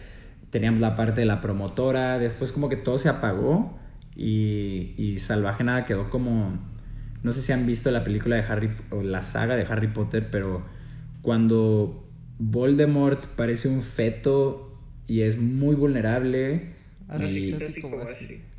[0.52, 2.19] Teníamos la parte de la promotora.
[2.19, 3.80] Después como que todo se apagó
[4.15, 6.58] y, y Salvaje Nada quedó como...
[7.23, 10.30] No sé si han visto la película de Harry o la saga de Harry Potter,
[10.30, 10.63] pero
[11.23, 12.06] cuando
[12.38, 16.73] Voldemort parece un feto y es muy vulnerable.
[17.19, 17.56] y,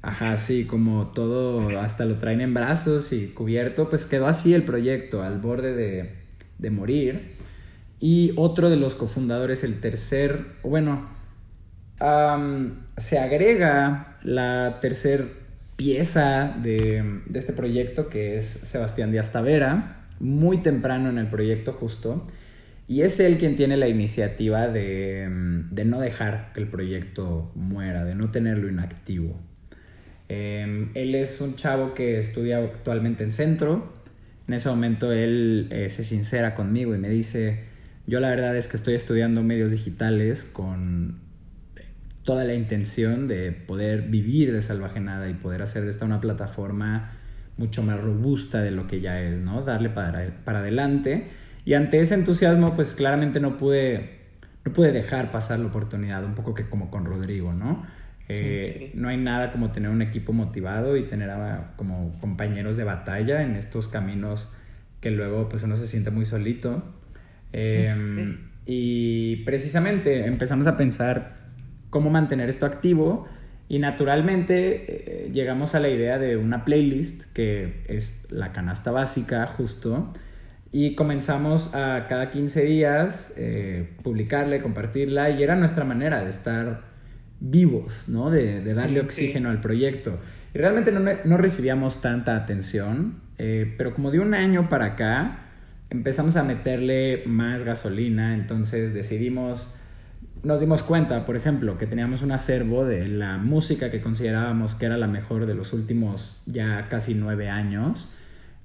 [0.03, 4.63] Ajá, sí, como todo, hasta lo traen en brazos y cubierto, pues quedó así el
[4.63, 5.75] proyecto, al borde
[6.59, 7.37] de, morir.
[7.99, 11.09] Y otro de los cofundadores, el tercer, bueno,
[12.97, 15.46] se agrega la tercer
[15.77, 21.73] pieza de, de, este proyecto, que es Sebastián Díaz Tavera, muy temprano en el proyecto
[21.73, 22.27] justo.
[22.89, 25.29] Y es él quien tiene la iniciativa de,
[25.71, 29.37] de no dejar que el proyecto muera, de no tenerlo inactivo.
[30.29, 33.91] Em, él es un chavo que estudia actualmente en centro.
[34.49, 37.65] En ese momento él eh, se sincera conmigo y me dice,
[38.07, 41.21] yo la verdad es que estoy estudiando medios digitales con
[42.27, 46.21] toda la intención de poder vivir de Salvaje Nada y poder hacer de esta una
[46.21, 47.13] plataforma
[47.57, 49.63] mucho más robusta de lo que ya es, ¿no?
[49.63, 51.29] Darle para, para adelante.
[51.65, 54.19] Y ante ese entusiasmo, pues claramente no pude,
[54.65, 57.87] no pude dejar pasar la oportunidad, un poco que como con Rodrigo, ¿no?
[58.29, 61.31] Eh, no hay nada como tener un equipo motivado y tener
[61.77, 64.53] como compañeros de batalla en estos caminos
[65.01, 66.93] que luego pues uno se siente muy solito.
[67.53, 71.46] Em, y precisamente empezamos a pensar
[71.91, 73.27] cómo mantener esto activo.
[73.69, 79.47] Y naturalmente eh, llegamos a la idea de una playlist que es la canasta básica
[79.47, 80.13] justo.
[80.73, 85.31] Y comenzamos a cada 15 días eh, publicarla compartirla.
[85.31, 86.97] Y era nuestra manera de estar
[87.41, 88.31] vivos, ¿no?
[88.31, 90.19] De, darle oxígeno al proyecto.
[90.55, 95.41] Y realmente no, recibíamos tanta atención, eh, pero como de un año para acá
[95.91, 99.76] empezamos a meterle más gasolina, entonces decidimos
[100.43, 104.87] nos dimos cuenta, por ejemplo, que teníamos un acervo de la música que considerábamos que
[104.87, 108.09] era la mejor de los últimos ya casi nueve años.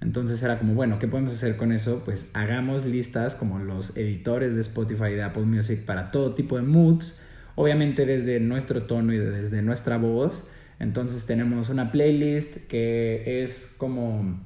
[0.01, 2.03] Entonces era como, bueno, ¿qué podemos hacer con eso?
[2.03, 6.57] Pues hagamos listas como los editores de Spotify y de Apple Music para todo tipo
[6.57, 7.21] de moods,
[7.55, 10.47] obviamente desde nuestro tono y desde nuestra voz.
[10.79, 14.39] Entonces tenemos una playlist que es como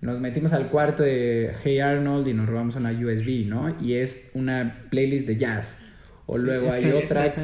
[0.00, 3.74] nos metimos al cuarto de Hey Arnold y nos robamos una USB, ¿no?
[3.80, 5.80] Y es una playlist de jazz.
[6.30, 7.34] O luego hay otra.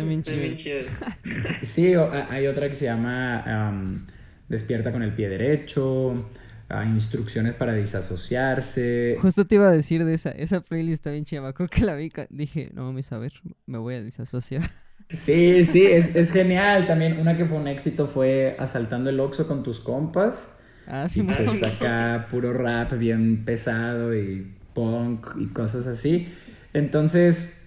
[1.62, 1.94] sí,
[2.28, 3.96] hay otra que se llama
[4.48, 6.28] Despierta con el pie derecho.
[6.94, 9.16] instrucciones para disasociarse.
[9.22, 10.32] Justo te iba a decir de esa.
[10.32, 11.50] Esa playlist está bien chida.
[11.54, 12.12] que la vi.
[12.28, 13.32] Dije, no mames, a ver,
[13.64, 14.70] me voy a disasociar.
[15.08, 16.86] Sí, sí, es, es genial.
[16.86, 20.50] También una que fue un éxito fue Asaltando el Oxxo con tus compas.
[20.86, 26.28] Ah, sí, y pues acá puro rap bien pesado y punk y cosas así.
[26.74, 27.63] Entonces,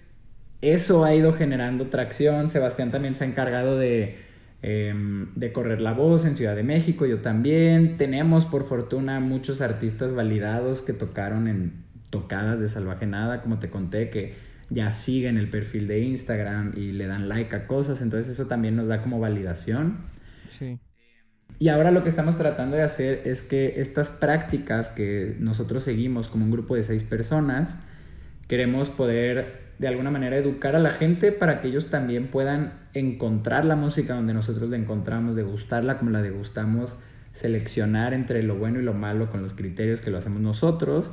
[0.60, 2.50] eso ha ido generando tracción.
[2.50, 7.20] Sebastián también se ha encargado em, de, correr la voz en Ciudad de México, yo
[7.20, 7.96] también.
[7.96, 13.70] Tenemos por fortuna muchos artistas validados que tocaron en tocadas de Salvaje Nada, como te
[13.70, 14.34] conté, que
[14.70, 18.76] ya siguen el perfil de Instagram y le dan like a cosas, entonces eso también
[18.76, 19.98] nos da como validación.
[20.46, 20.78] Sí.
[21.58, 26.28] Y ahora lo que estamos tratando de hacer es que estas prácticas que nosotros seguimos
[26.28, 27.78] como un grupo de seis personas,
[28.46, 33.64] queremos poder de alguna manera educar a la gente para que ellos también puedan encontrar
[33.64, 36.96] la música donde nosotros la encontramos, degustarla como la degustamos,
[37.32, 41.12] seleccionar entre lo bueno y lo malo con los criterios que lo hacemos nosotros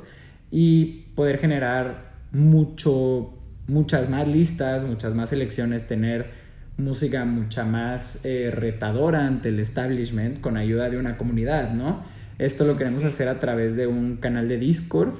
[0.50, 3.34] y poder generar mucho,
[3.68, 10.40] muchas más listas, muchas más selecciones, tener música mucha más eh, retadora ante el establishment
[10.40, 12.04] con ayuda de una comunidad, ¿no?
[12.38, 15.14] Esto lo queremos hacer a través de un canal de Discord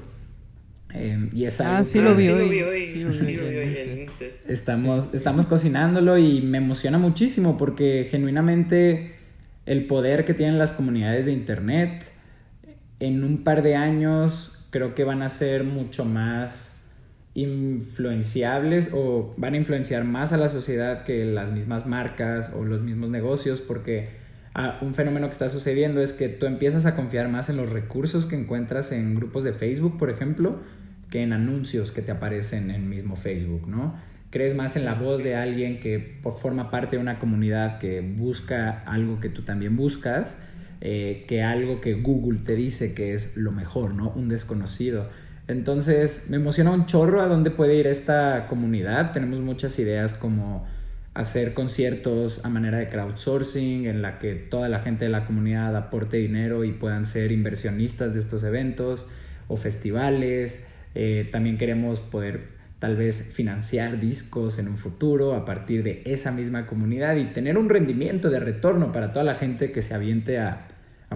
[0.99, 4.09] Em, y es ah, sí lo vi hoy.
[4.49, 9.15] Estamos, estamos cocinándolo y me emociona muchísimo porque genuinamente
[9.67, 12.13] el poder que tienen las comunidades de internet
[13.01, 16.81] en un par de años creo que van a ser mucho más
[17.35, 22.81] influenciables o van a influenciar más a la sociedad que las mismas marcas o los
[22.81, 24.09] mismos negocios porque
[24.55, 27.71] ah, un fenómeno que está sucediendo es que tú empiezas a confiar más en los
[27.71, 30.61] recursos que encuentras en grupos de Facebook, por ejemplo,
[31.11, 33.95] que en anuncios que te aparecen en mismo Facebook, ¿no?
[34.31, 38.83] Crees más en la voz de alguien que forma parte de una comunidad que busca
[38.87, 40.39] algo que tú también buscas,
[40.81, 44.11] eh, que algo que Google te dice que es lo mejor, ¿no?
[44.11, 45.09] Un desconocido.
[45.49, 49.13] Entonces me emociona un chorro a dónde puede ir esta comunidad.
[49.13, 50.67] Tenemos muchas ideas como
[51.15, 55.75] hacer conciertos a manera de crowdsourcing, en la que toda la gente de la comunidad
[55.75, 59.09] aporte dinero y puedan ser inversionistas de estos eventos,
[59.49, 60.67] o festivales,
[60.99, 66.33] eh, también queremos poder tal vez financiar discos en un futuro a partir de esa
[66.33, 70.39] misma comunidad y tener un rendimiento de retorno para toda la gente que se aviente
[70.39, 70.65] a,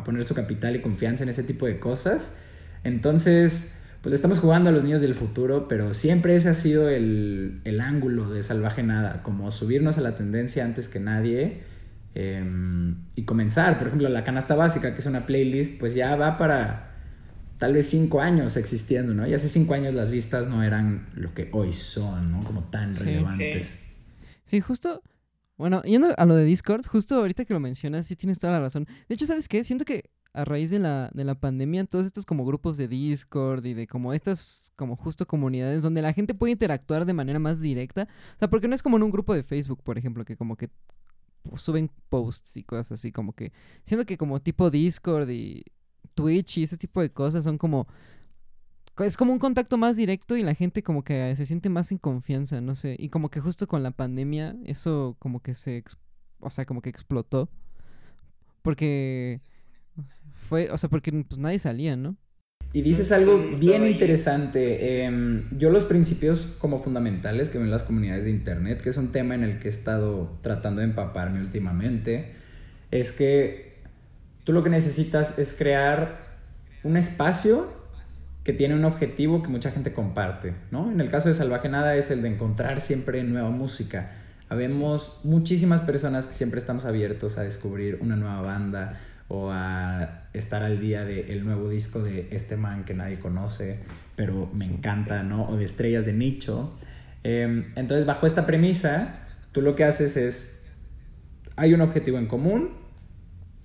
[0.05, 2.37] poner su capital y confianza en ese tipo de cosas.
[2.85, 7.81] Entonces, pues estamos jugando a los niños del futuro, pero siempre ese ha sido el,
[7.83, 11.63] ángulo de Salvaje Nada, como subirnos a la tendencia antes que nadie
[12.15, 13.79] em, y comenzar.
[13.79, 16.90] Por ejemplo, la canasta básica, que es una playlist, pues ya va para
[17.61, 19.29] tal vez cinco años existiendo, ¿no?
[19.29, 22.43] Y hace cinco años las listas no eran lo que hoy son, ¿no?
[22.43, 23.79] Como tan relevantes.
[24.47, 24.61] Sí.
[24.63, 25.03] justo,
[25.59, 28.61] bueno, yendo a lo de Discord, justo ahorita que lo mencionas, sí tienes toda la
[28.61, 28.87] razón.
[29.11, 29.63] De hecho, ¿sabes qué?
[29.63, 33.63] Siento que a raíz de la, de la pandemia, todos estos como grupos de Discord
[33.67, 37.61] y de como estas como justo comunidades donde la gente puede interactuar de manera más
[37.61, 38.09] directa.
[38.37, 40.57] O sea, porque no es como en un grupo de Facebook, por ejemplo, que como
[40.57, 40.71] que
[41.57, 45.63] suben posts y cosas así, como que siento que como tipo Discord y
[46.15, 47.87] Twitch y ese tipo de cosas son como
[48.99, 51.97] es como un contacto más directo y la gente como que se siente más en
[51.97, 55.83] confianza, no sé, y como que justo con la pandemia eso como que se
[56.41, 57.49] o sea, como que explotó
[58.63, 59.41] porque
[60.49, 62.17] fue, o sea, porque pues nadie salía, ¿no?
[62.73, 65.05] Y dices algo bien interesante.
[65.05, 69.11] Em, yo los principios como fundamentales que ven las comunidades de Internet, que es un
[69.11, 72.33] tema en el que he estado tratando de empaparme últimamente,
[72.93, 73.70] es que
[74.45, 76.39] tú lo que necesitas es crear
[76.83, 77.69] un espacio
[78.45, 80.91] que tiene un objetivo que mucha gente comparte, ¿no?
[80.91, 84.15] En el caso de Salvaje Nada es el de encontrar siempre nueva música.
[84.49, 88.99] Habemos muchísimas personas que siempre estamos abiertos a descubrir una nueva banda,
[89.31, 93.79] o a estar al día del nuevo disco de este man que nadie conoce,
[94.17, 95.45] pero me encanta, ¿no?
[95.45, 96.77] O de estrellas de nicho.
[97.23, 99.21] Em, entonces, bajo esta premisa,
[99.53, 100.65] tú lo que haces es,
[101.55, 102.71] hay un objetivo en común,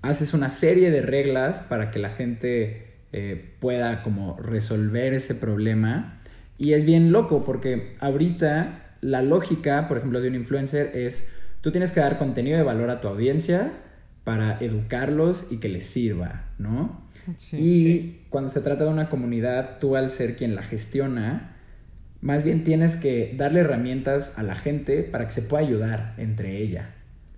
[0.09, 6.21] haces una serie de reglas para que la gente eh, pueda como resolver ese problema.
[6.57, 11.29] Y es bien loco porque ahorita la lógica, por ejemplo, de un influencer es,
[11.61, 13.73] tú tienes que dar contenido de valor a tu audiencia,
[14.25, 17.05] para educarlos y que les sirva, ¿no?
[17.53, 21.55] y cuando se trata de una comunidad, tú al ser quien la gestiona,
[22.21, 26.57] más bien tienes que darle herramientas a la gente para que se pueda ayudar entre
[26.57, 26.94] ella.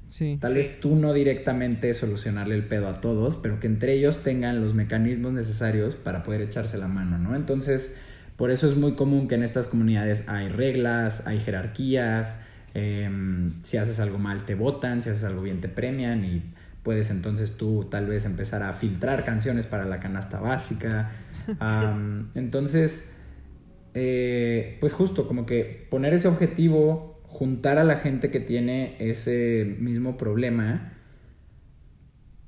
[0.07, 0.37] Sí.
[0.39, 4.61] Tal vez tú no directamente solucionarle el pedo a todos, pero que entre ellos tengan
[4.61, 7.35] los mecanismos necesarios para poder echarse la mano, ¿no?
[7.35, 7.95] Entonces,
[8.37, 12.37] por eso es muy común que en estas comunidades hay reglas, hay jerarquías,
[12.73, 16.43] em, si haces algo mal te votan, si haces algo bien te premian y
[16.83, 21.11] puedes entonces tú tal vez empezar a filtrar canciones para la canasta básica.
[22.35, 23.11] entonces,
[23.93, 29.75] eh, pues justo como que poner ese objetivo, juntar a la gente que tiene ese
[29.79, 30.93] mismo problema,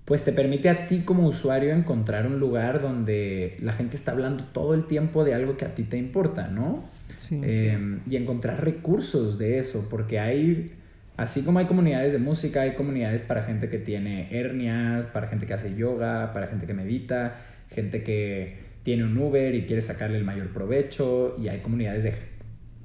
[0.06, 4.44] pues te permite a ti como usuario encontrar un lugar donde la gente está hablando
[4.46, 6.84] todo el tiempo de algo que a ti te importa, ¿no?
[7.16, 10.72] Sí, em, Y encontrar recursos de eso, porque hay
[11.20, 15.46] Así como hay comunidades de música, hay comunidades para gente que tiene hernias, para gente
[15.46, 17.36] que hace yoga, para gente que medita,
[17.68, 22.14] gente que tiene un Uber y quiere sacarle el mayor provecho, y hay comunidades de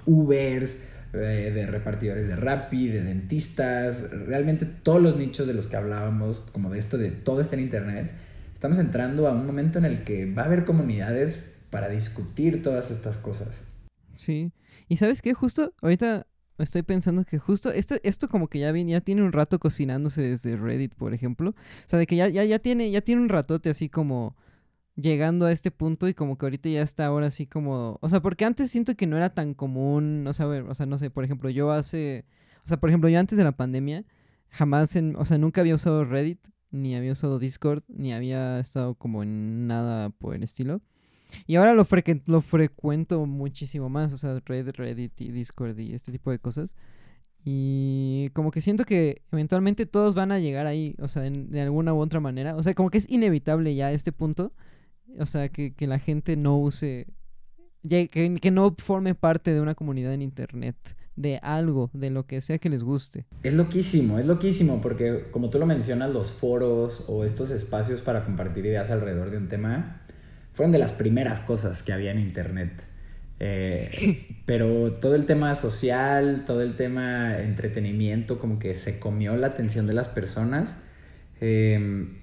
[0.05, 0.83] Ubers,
[1.19, 6.71] de repartidores de Rappi, de dentistas, realmente todos los nichos de los que hablábamos, como
[6.71, 8.13] de esto, de todo está en Internet,
[8.53, 12.91] estamos entrando a un momento en el que va a haber comunidades para discutir todas
[12.91, 13.63] estas cosas.
[14.15, 14.53] Sí,
[14.89, 16.27] y sabes qué, justo ahorita
[16.59, 20.23] estoy pensando que justo este, esto como que ya viene, ya tiene un rato cocinándose
[20.23, 21.51] desde Reddit, por ejemplo.
[21.51, 21.55] O
[21.89, 24.37] sea, de que ya, ya, ya tiene, ya tiene un ratote así como
[24.97, 28.21] llegando a este punto y como que ahorita ya está ahora así como, o sea,
[28.21, 31.25] porque antes siento que no era tan común, o sea, o sea, no sé, por
[31.25, 32.25] ejemplo, yo hace,
[32.65, 34.05] o sea, por ejemplo, yo antes de la pandemia
[34.51, 38.95] jamás en, o sea, nunca había usado Reddit, ni había usado Discord, ni había estado
[38.95, 40.81] como en nada por el estilo.
[41.47, 41.87] Y ahora lo,
[42.27, 46.77] lo frecuento muchísimo más, o sea, Reddit, Reddit y Discord y este tipo de cosas.
[47.45, 51.93] Y como que siento que eventualmente todos van a llegar ahí, o sea, de alguna
[51.93, 52.57] u otra manera.
[52.57, 54.53] O sea, como que es inevitable ya este punto.
[55.19, 57.07] O sea, que, la gente no use,
[57.89, 60.77] que, que no forme parte de una comunidad en Internet
[61.17, 63.27] de algo, de lo que sea que les guste.
[63.43, 68.25] Es loquísimo, es loquísimo, porque como tú lo mencionas, los foros o estos espacios para
[68.25, 70.01] compartir ideas alrededor de un tema
[70.53, 72.83] fueron de las primeras cosas que había en Internet.
[73.41, 79.49] Eh, pero todo el tema social, todo el tema entretenimiento, como que se comió la
[79.49, 80.83] atención de las personas.
[81.41, 82.19] Em,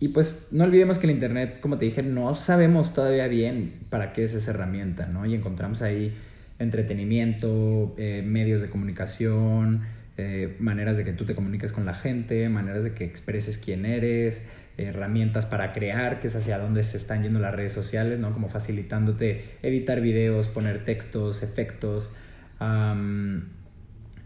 [0.00, 4.14] y pues no olvidemos que el Internet, como te dije, no sabemos todavía bien para
[4.14, 5.26] qué es esa herramienta, ¿no?
[5.26, 6.16] Y encontramos ahí
[6.58, 9.82] entretenimiento, eh, medios de comunicación,
[10.16, 13.84] eh, maneras de que tú te comuniques con la gente, maneras de que expreses quién
[13.84, 14.42] eres,
[14.78, 18.32] herramientas para crear, que es hacia dónde se están yendo las redes sociales, ¿no?
[18.32, 22.10] Como facilitándote editar videos, poner textos, efectos.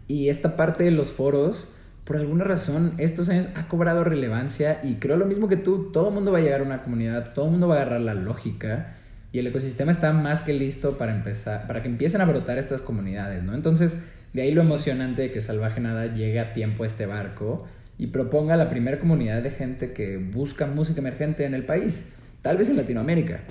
[0.07, 1.74] y esta parte de los foros,
[2.05, 6.09] por alguna razón, estos años ha cobrado relevancia y creo lo mismo que tú, todo
[6.09, 8.13] el mundo va a llegar a una comunidad, todo el mundo va a agarrar la
[8.13, 8.95] lógica
[9.31, 12.81] y el ecosistema está más que listo para empezar, para que empiecen a brotar estas
[12.81, 13.55] comunidades, ¿no?
[13.55, 13.97] Entonces,
[14.33, 18.07] de ahí lo emocionante de que Salvaje Nada llegue a tiempo a este barco y
[18.07, 22.69] proponga la primera comunidad de gente que busca música emergente en el país, tal vez
[22.69, 23.41] en Latinoamérica.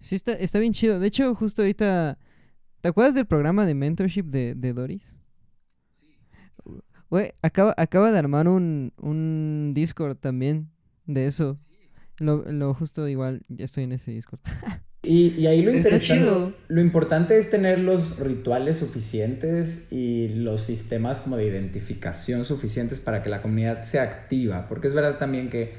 [0.00, 0.98] Sí, está, está bien chido.
[1.00, 2.18] De hecho, justo ahorita,
[2.80, 5.18] ¿te acuerdas del programa de mentorship de, de Doris?
[7.10, 10.70] Güey, acaba, acaba de armar un, un Discord también
[11.06, 11.58] de eso.
[12.18, 14.40] Lo, lo justo igual, ya estoy en ese Discord.
[15.06, 21.20] Y, y ahí lo interesante, lo importante es tener los rituales suficientes y los sistemas
[21.20, 25.74] como de identificación suficientes para que la comunidad sea activa, porque es verdad también que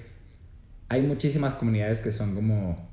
[0.89, 2.87] hay muchísimas comunidades que son como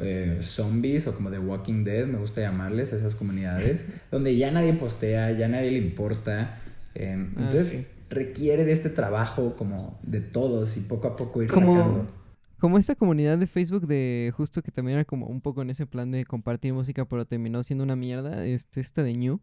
[0.00, 4.72] eh, zombies o como The Walking Dead, me gusta llamarles, esas comunidades, donde ya nadie
[4.72, 6.60] postea, ya nadie le importa.
[6.94, 7.86] Eh, Ah, entonces sí.
[8.10, 12.20] requiere de este trabajo como de todos y poco a poco ir Como- sacando.
[12.58, 15.86] Como esta comunidad de Facebook de justo que también era como un poco en ese
[15.86, 19.40] plan de compartir música, pero terminó siendo una mierda, este, esta de New.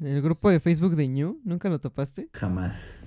[0.00, 2.28] El grupo de Facebook de New, ¿nunca lo topaste?
[2.32, 3.00] Jamás.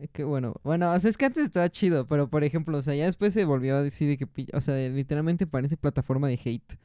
[0.00, 2.82] Eh, Que bueno, bueno, o sea, es que antes estaba chido, pero por ejemplo, o
[2.82, 6.38] sea, ya después se volvió a decir de que, o sea, literalmente parece plataforma de
[6.44, 6.78] hate.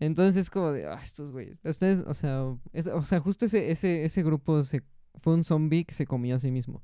[0.00, 1.60] Entonces es como de, ah, estos güeyes.
[1.64, 4.82] Ustedes, o sea, o sea, justo ese, ese, ese grupo se,
[5.16, 6.82] fue un zombie que se comió a sí mismo.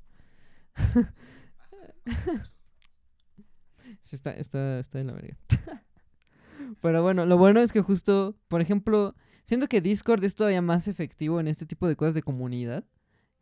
[4.03, 5.39] Sí, está, está, está de la verga.
[6.81, 10.89] Pero bueno, lo bueno es que justo, por ejemplo, siento que Discord es todavía más
[10.89, 12.85] efectivo en este tipo de cosas de comunidad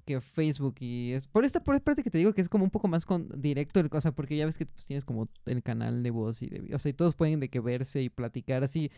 [0.05, 2.65] que Facebook y es por esta por esta parte que te digo que es como
[2.65, 5.63] un poco más con directo el cosa porque ya ves que pues, tienes como el
[5.63, 8.65] canal de voz y de o sea y todos pueden de que verse y platicar
[8.65, 8.91] así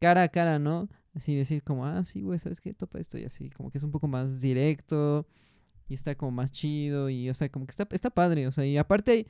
[0.00, 3.24] cara a cara no así decir como ah sí güey sabes qué topa esto y
[3.24, 5.26] así como que es un poco más directo
[5.88, 8.64] y está como más chido y o sea como que está está padre o sea
[8.64, 9.26] y aparte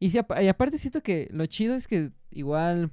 [0.00, 2.90] y, si y aparte siento que lo chido es que igual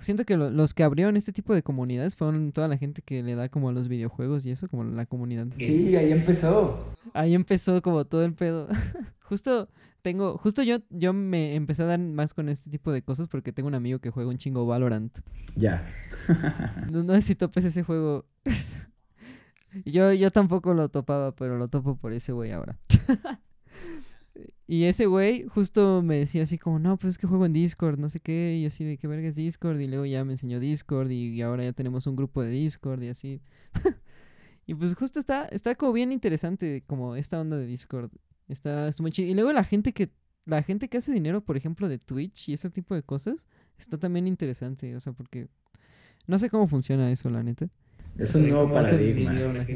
[0.00, 3.22] siento que lo- los que abrieron este tipo de comunidades fueron toda la gente que
[3.22, 6.84] le da como a los videojuegos y eso como la comunidad Sí, ahí empezó.
[7.12, 8.68] Ahí empezó como todo el pedo.
[9.20, 9.68] justo
[10.06, 13.52] tengo, justo yo, yo me empecé a dar más con este tipo de cosas porque
[13.52, 15.18] tengo un amigo que juega un chingo Valorant.
[15.56, 15.84] Ya.
[16.92, 18.24] No, no sé si topes ese juego.
[19.84, 22.78] yo, yo tampoco lo topaba, pero lo topo por ese güey ahora.
[24.68, 27.98] y ese güey justo me decía así como, no, pues es que juego en Discord,
[27.98, 30.60] no sé qué, y así de qué verga es Discord, y luego ya me enseñó
[30.60, 33.40] Discord, y, y ahora ya tenemos un grupo de Discord, y así.
[34.66, 38.12] y pues justo está, está como bien interesante como esta onda de Discord.
[38.48, 39.28] Está, está muy chido.
[39.28, 40.10] Y luego la gente que,
[40.44, 43.46] la gente que hace dinero, por ejemplo, de Twitch y ese tipo de cosas,
[43.78, 45.48] está también interesante, o sea, porque
[46.26, 47.68] no sé cómo funciona eso, la neta.
[48.18, 49.66] Es un nuevo ¿Cómo hace paradigma.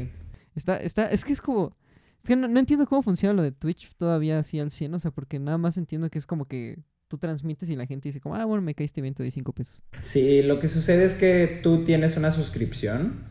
[0.55, 1.75] Está, está, es que es como,
[2.19, 4.99] es que no, no entiendo cómo funciona lo de Twitch todavía así al 100, o
[4.99, 8.19] sea, porque nada más entiendo que es como que tú transmites y la gente dice
[8.19, 9.83] como, ah, bueno, me caíste bien, te doy 5 pesos.
[9.99, 13.25] Sí, lo que sucede es que tú tienes una suscripción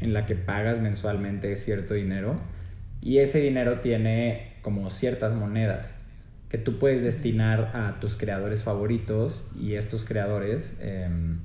[0.00, 2.40] en la que pagas mensualmente cierto dinero
[3.02, 5.96] y ese dinero tiene como ciertas monedas
[6.50, 11.38] que tú puedes destinar a tus creadores favoritos y estos creadores em,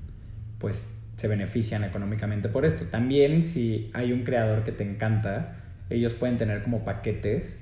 [0.58, 2.86] pues se benefician económicamente por esto.
[2.86, 5.58] También si hay un creador que te encanta,
[5.92, 7.62] ellos pueden tener como paquetes,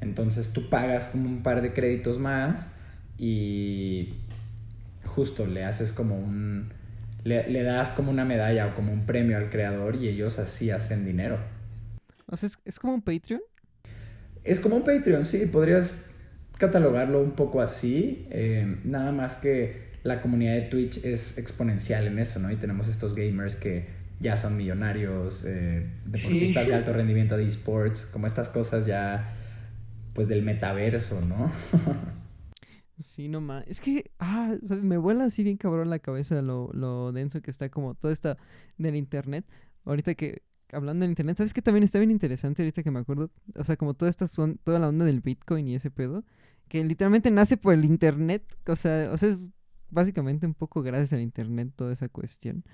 [0.00, 2.70] entonces tú pagas como un par de créditos más
[3.18, 4.14] y
[5.04, 6.72] justo le haces como un...
[7.24, 10.70] Le, le das como una medalla o como un premio al creador y ellos así
[10.70, 11.38] hacen dinero.
[12.26, 13.42] O sea, es, es como un Patreon.
[14.48, 16.06] Es como un Patreon, sí, podrías
[16.58, 22.18] catalogarlo un poco así, eh, nada más que la comunidad de Twitch es exponencial en
[22.18, 22.50] eso, ¿no?
[22.50, 23.86] Y tenemos estos gamers que
[24.20, 26.70] ya son millonarios, eh, deportistas Sí.
[26.70, 29.34] de alto rendimiento de esports, como estas cosas ya,
[30.14, 31.52] pues del metaverso, ¿no?
[32.98, 33.64] Sí, no más.
[33.68, 34.82] Es que, ah, ¿sabes?
[34.82, 38.36] me vuela así bien cabrón la cabeza lo, lo denso que está como todo esto
[38.76, 39.44] del internet.
[39.84, 40.42] Ahorita que,
[40.72, 43.30] hablando del internet, ¿sabes qué también está bien interesante ahorita que me acuerdo?
[43.54, 46.24] O sea, como toda esta son, toda la onda del Bitcoin y ese pedo,
[46.68, 48.44] que literalmente nace por el internet.
[48.66, 49.50] O sea, o sea, es
[49.90, 52.64] básicamente un poco gracias al internet toda esa cuestión.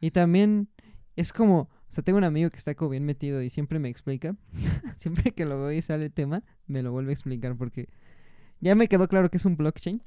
[0.00, 0.68] Y también
[1.16, 3.88] es como, o sea, tengo un amigo que está como bien metido y siempre me
[3.88, 4.36] explica,
[4.96, 7.88] siempre que lo veo y sale el tema, me lo vuelve a explicar porque
[8.60, 10.02] ya me quedó claro que es un blockchain,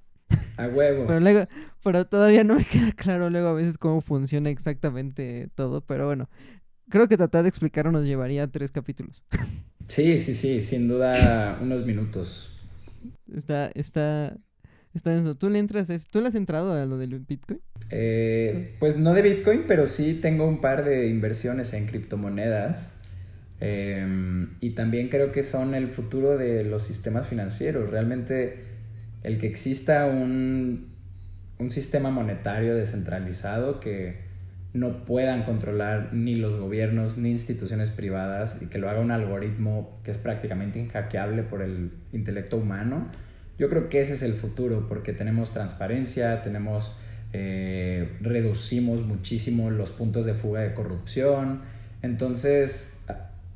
[0.58, 1.06] A huevo.
[1.08, 1.48] pero luego,
[1.84, 6.30] pero todavía no me queda claro luego a veces cómo funciona exactamente todo, pero bueno,
[6.90, 9.24] creo que tratar de explicarlo nos llevaría tres capítulos.
[9.88, 12.54] Sí, sí, sí, sin duda unos minutos.
[13.34, 14.36] Está, está,
[14.94, 15.34] está denso.
[15.36, 17.62] ¿Tú le entras, tú le has entrado a lo del Bitcoin?
[17.90, 22.94] Eh, pues no de Bitcoin, pero sí tengo un par de inversiones en criptomonedas.
[23.60, 27.90] Eh, y también creo que son el futuro de los sistemas financieros.
[27.90, 28.56] Realmente
[29.24, 30.90] el que exista un,
[31.60, 34.27] un sistema monetario descentralizado que
[34.74, 40.00] no puedan controlar ni los gobiernos ni instituciones privadas y que lo haga un algoritmo
[40.04, 43.08] que es prácticamente inhackeable por el intelecto humano,
[43.58, 46.96] yo creo que ese es el futuro porque tenemos transparencia, tenemos
[47.34, 51.62] eh, reducimos muchísimo los puntos de fuga de corrupción.
[52.02, 53.00] Entonces,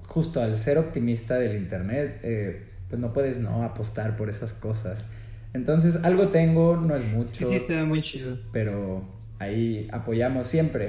[0.08, 5.06] justo al ser optimista del Internet, eh, pues no puedes no apostar por esas cosas.
[5.54, 7.36] Entonces, algo tengo, no es mucho.
[7.36, 8.38] Sí, sí, está muy chido.
[8.52, 9.06] Pero
[9.42, 10.86] ahí apoyamos siempre.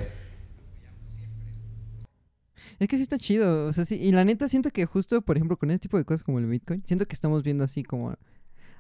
[2.79, 5.37] Es que sí está chido, o sea, sí, y la neta siento que justo, por
[5.37, 8.15] ejemplo, con este tipo de cosas como el Bitcoin, siento que estamos viendo así como,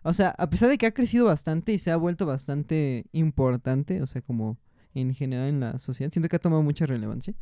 [0.02, 4.02] o sea, a pesar de que ha crecido bastante y se ha vuelto bastante importante,
[4.02, 4.58] o sea, como
[4.94, 7.34] en general en la sociedad, siento que ha tomado mucha relevancia.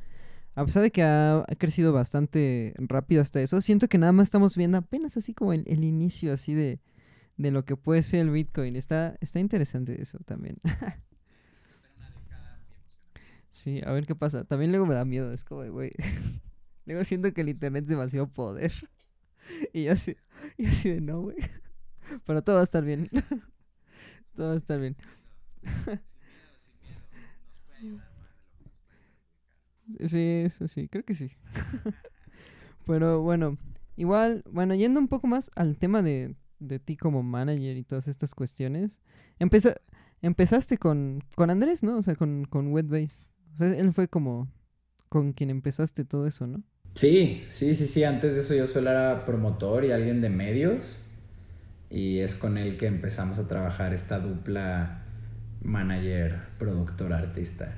[0.54, 4.56] A pesar de que ha, crecido bastante rápido hasta eso, siento que nada más estamos
[4.56, 6.80] viendo apenas así como el, el inicio así de,
[7.38, 8.76] de lo que puede ser el Bitcoin.
[8.76, 10.58] Está, está interesante eso también.
[13.50, 14.44] sí, a ver qué pasa.
[14.44, 15.92] También luego me da miedo, es como, güey.
[16.86, 18.72] luego siento que el internet es demasiado poder.
[19.72, 20.16] y yo así,
[20.56, 21.36] y así de no, güey.
[22.24, 23.08] Pero todo va a estar bien.
[24.34, 24.96] todo va a estar bien.
[30.06, 31.30] sí, eso sí, creo que sí.
[32.86, 33.58] Pero bueno,
[33.96, 38.08] igual, bueno, yendo un poco más al tema de, de ti como manager y todas
[38.08, 39.00] estas cuestiones.
[40.22, 41.98] empezaste con, con Andrés, ¿no?
[41.98, 43.29] O sea, con, con Wetbase.
[43.52, 44.48] O sea, él fue como
[45.08, 46.62] con quien empezaste todo eso, ¿no?
[46.94, 48.04] Sí, sí, sí, sí.
[48.04, 51.02] Antes de eso yo solo era promotor y alguien de medios.
[51.88, 55.04] Y es con él que empezamos a trabajar esta dupla
[55.62, 57.76] manager, productor, artista.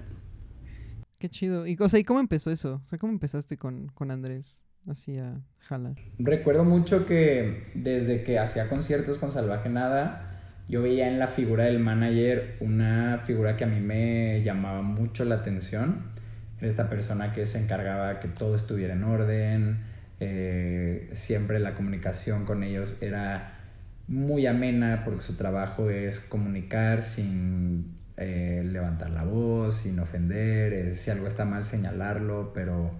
[1.18, 1.66] Qué chido.
[1.66, 2.80] Y, o sea, ¿y cómo empezó eso?
[2.82, 4.64] O sea, ¿cómo empezaste con, con Andrés?
[4.88, 5.94] así a jalar.
[6.18, 10.31] Recuerdo mucho que desde que hacía conciertos con Salvaje Nada,
[10.68, 15.24] yo veía en la figura del manager una figura que a mí me llamaba mucho
[15.24, 16.12] la atención.
[16.58, 19.78] Era esta persona que se encargaba que todo estuviera en orden,
[20.20, 23.58] eh, siempre la comunicación con ellos era
[24.06, 31.10] muy amena porque su trabajo es comunicar sin eh, levantar la voz, sin ofender, si
[31.10, 32.92] algo está mal señalarlo, pero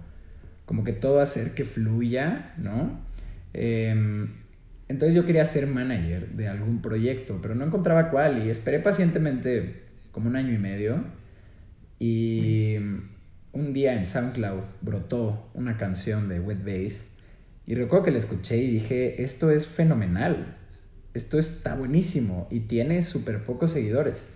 [0.65, 2.99] como que todo hacer que fluya, ¿no?
[4.87, 9.83] Entonces yo quería ser manager de algún proyecto, pero no encontraba cuál y esperé pacientemente
[10.11, 11.03] como un año y medio
[11.99, 12.75] y
[13.53, 17.05] un día en SoundCloud brotó una canción de Wet Bass
[17.65, 20.57] y recuerdo que la escuché y dije, esto es fenomenal,
[21.13, 24.27] esto está buenísimo y tiene súper pocos seguidores.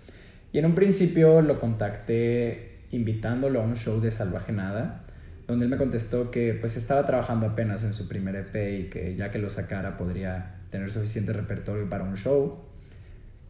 [0.50, 5.04] Y en un principio lo contacté invitándolo a un show de Salvaje Nada
[5.48, 9.16] donde él me contestó que pues estaba trabajando apenas en su primer EP y que
[9.16, 12.60] ya que lo sacara podría tener suficiente repertorio para un show.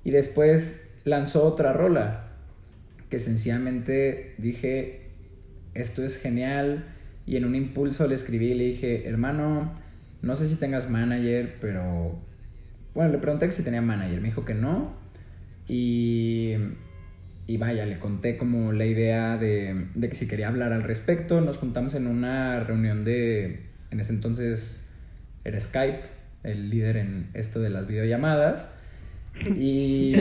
[0.05, 2.29] Y después lanzó otra rola
[3.11, 5.11] que sencillamente dije,
[5.75, 6.87] esto es genial.
[7.27, 9.73] Y en un impulso le escribí y le dije, hermano,
[10.23, 12.17] no sé si tengas manager, pero...
[12.95, 14.95] Bueno, le pregunté si tenía manager, me dijo que no.
[15.67, 16.55] Y
[17.49, 21.57] y vaya, le conté como la idea de, que si quería hablar al respecto, nos
[21.57, 24.87] juntamos en una reunión de, en ese entonces
[25.45, 26.01] era Skype,
[26.45, 28.71] el líder en esto de las videollamadas.
[29.57, 30.15] Y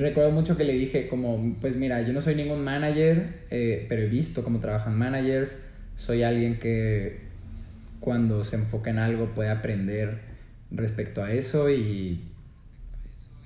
[0.00, 4.02] recuerdo mucho que le dije como, pues mira, yo no soy ningún manager, eh, pero
[4.02, 5.62] he visto cómo trabajan managers,
[5.94, 7.20] soy alguien que
[8.00, 10.22] cuando se enfoca en algo puede aprender
[10.72, 12.20] respecto a eso y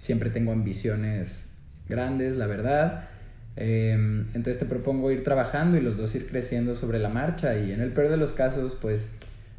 [0.01, 1.53] siempre tengo ambiciones
[1.89, 3.18] grandes, la verdad.
[3.61, 7.73] Em, entonces te propongo ir trabajando y los dos ir creciendo sobre la marcha y
[7.73, 9.11] en el peor de los casos, pues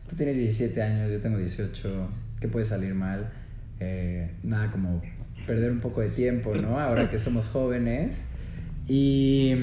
[0.07, 3.29] tú tienes 17 años, yo tengo 18, ¿qué puede salir mal?
[3.81, 5.01] Eh, nada como
[5.45, 6.79] perder un poco de tiempo, ¿no?
[6.79, 8.23] Ahora que somos jóvenes.
[8.87, 9.53] Y,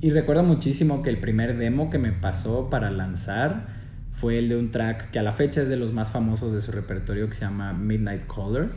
[0.00, 3.66] y recuerdo muchísimo que el primer demo que me pasó para lanzar
[4.12, 6.62] fue el de un track que a la fecha es de los más famosos de
[6.62, 8.70] su repertorio que se llama Midnight Caller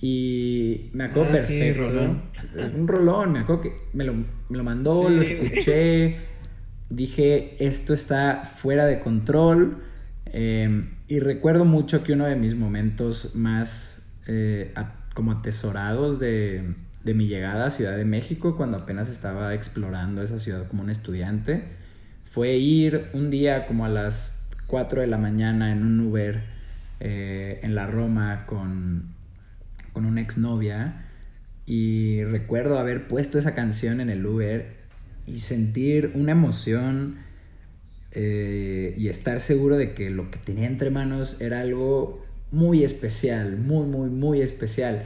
[0.00, 2.20] y me acuerdo ah, perfecto.
[2.76, 4.14] Un rolón, me acuerdo que me lo,
[4.62, 6.16] mandó, lo escuché.
[6.88, 9.78] Dije, esto está fuera de control.
[10.26, 14.72] Em, y recuerdo mucho que uno de mis momentos más eh,
[15.14, 20.38] como atesorados de, de mi llegada a Ciudad de México, cuando apenas estaba explorando esa
[20.38, 21.64] ciudad como un estudiante,
[22.24, 26.44] fue ir un día como a las 4 de la mañana en un Uber
[27.00, 29.17] eh, en la Roma con
[29.98, 31.06] con una exnovia
[31.66, 34.76] y recuerdo haber puesto esa canción en el Uber
[35.26, 37.16] y sentir una emoción
[38.12, 43.56] eh, y estar seguro de que lo que tenía entre manos era algo muy especial,
[43.56, 45.02] muy, muy, muy especial.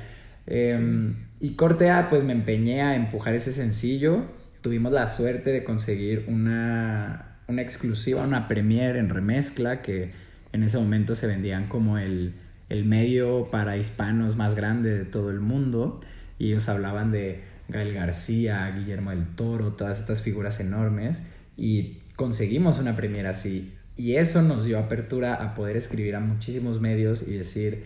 [0.46, 4.26] Em, y corte A, pues me empeñé a empujar ese sencillo.
[4.60, 10.10] Tuvimos la suerte de conseguir una, una exclusiva, una premiere en remezcla que
[10.52, 12.34] en ese momento se vendían como el
[12.72, 16.00] el medio para hispanos más grande de todo el mundo
[16.38, 21.22] y ellos hablaban de Gael García, Guillermo del Toro, todas estas figuras enormes
[21.56, 26.80] y conseguimos una premiera así y eso nos dio apertura a poder escribir a muchísimos
[26.80, 27.84] medios y decir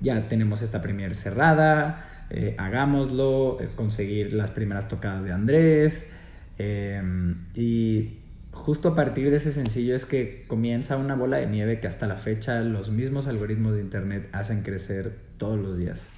[0.00, 6.10] ya tenemos esta premier cerrada, eh, hagámoslo, eh, conseguir las primeras tocadas de Andrés.
[6.58, 8.21] Em, y
[8.52, 12.06] justo a partir de ese sencillo es que comienza una bola de nieve que hasta
[12.06, 16.08] la fecha los mismos algoritmos de internet hacen crecer todos los días.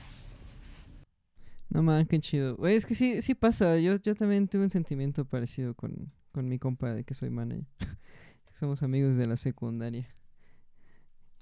[1.70, 2.57] No man, qué chido.
[2.66, 3.78] Es que sí, sí pasa.
[3.78, 7.66] Yo, yo también tuve un sentimiento parecido con, con mi compa de que soy manager.
[8.53, 10.09] Somos amigos de la secundaria.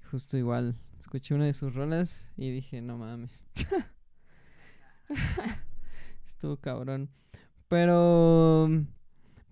[0.09, 0.75] Justo igual.
[0.99, 3.43] Escuché una de sus rolas y dije, no mames.
[6.25, 7.09] Estuvo cabrón.
[7.67, 8.69] Pero.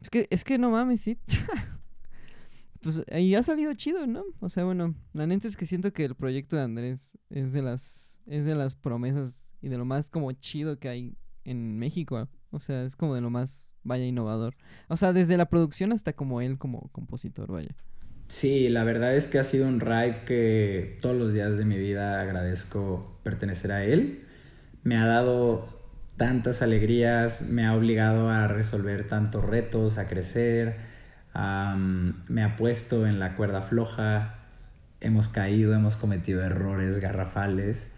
[0.02, 1.18] Es que, es que no mames, sí.
[2.82, 4.24] pues ahí ha salido chido, ¿no?
[4.40, 7.62] O sea, bueno, la neta es que siento que el proyecto de Andrés es de
[7.62, 8.20] las.
[8.26, 12.30] Es de las promesas y de lo más como chido que hay en México.
[12.50, 14.56] O sea, es como de lo más, vaya, innovador.
[14.90, 17.76] O sea, desde la producción hasta como él como compositor, vaya.
[18.28, 21.78] Sí, la verdad es que ha sido un ride que todos los días de mi
[21.78, 24.26] vida agradezco pertenecer a él.
[24.84, 25.81] Me ha dado
[26.22, 30.78] tantas alegrías, me ha obligado a resolver tantos retos, a crecer,
[31.34, 34.36] me ha puesto en la cuerda floja,
[35.00, 37.90] hemos caído, hemos cometido errores garrafales,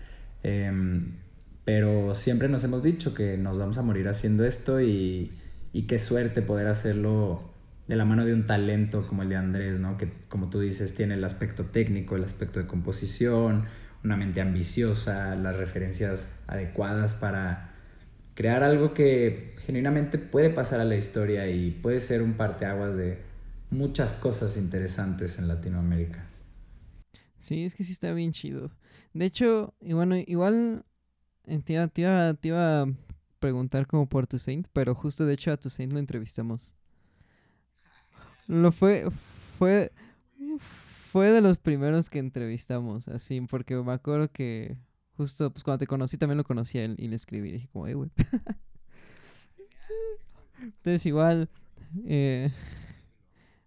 [0.41, 1.17] em,
[1.65, 5.33] pero siempre nos hemos dicho que nos vamos a morir haciendo esto y,
[5.73, 7.53] y qué suerte poder hacerlo
[7.89, 9.97] de la mano de un talento como el de Andrés, ¿no?
[9.97, 13.65] Que como tú dices tiene el aspecto técnico, el aspecto de composición,
[14.01, 17.72] una mente ambiciosa, las referencias adecuadas para
[18.33, 23.19] crear algo que genuinamente puede pasar a la historia y puede ser un parteaguas de
[23.69, 26.25] muchas cosas interesantes en Latinoamérica.
[27.37, 28.71] Sí, es que sí está bien chido.
[29.13, 30.85] De hecho, y bueno, igual
[31.45, 32.87] eh, te iba, te, iba, a
[33.39, 36.73] preguntar como por tu Saint, pero justo de hecho a tu Saint lo entrevistamos.
[38.47, 39.05] Lo fue,
[39.57, 39.91] fue,
[40.57, 44.77] fue de los primeros que entrevistamos, así, porque me acuerdo que
[45.17, 47.87] justo pues cuando te conocí también lo conocí a él y le escribí dije como,
[47.87, 48.09] eh, güey.
[50.61, 51.49] Entonces igual,
[52.05, 52.49] eh...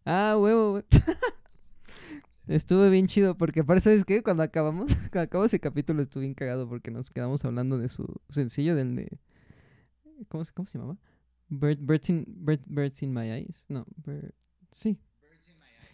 [0.05, 0.85] ah, huevo, güey.
[2.47, 4.23] Estuvo bien chido porque aparte, ¿sabes qué?
[4.23, 8.07] Cuando acabamos, cuando acabamos ese capítulo estuve bien cagado porque nos quedamos hablando de su
[8.29, 9.19] sencillo del de...
[10.29, 10.99] ¿Cómo, se, cómo se llamaba?
[11.49, 12.25] Bird, birds, in,
[12.67, 13.67] birds in My Eyes.
[13.69, 14.33] No, bird,
[14.73, 14.99] sí.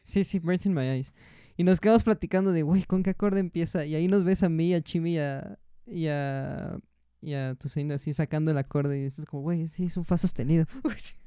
[0.04, 1.12] Sí, sí, Birds in My Eyes.
[1.56, 3.84] Y nos quedamos platicando de, güey, ¿con qué acorde empieza?
[3.84, 6.78] Y ahí nos ves a mí, a Chimi y a, y a,
[7.20, 7.56] y a
[7.94, 9.02] así sacando el acorde.
[9.02, 10.64] Y es como, güey, sí, es un fa sostenido.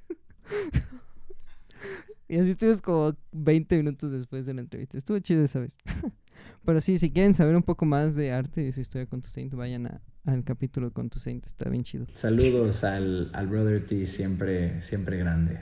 [2.27, 4.97] y así estuvimos como 20 minutos después de la entrevista.
[4.97, 5.77] Estuvo chido esa vez.
[6.65, 9.21] Pero sí, si quieren saber un poco más de arte y de su historia con
[9.21, 11.45] Toussaint, vayan al capítulo con Toussaint.
[11.45, 12.07] Está bien chido.
[12.13, 15.59] Saludos al, al Brother T, siempre, siempre grande.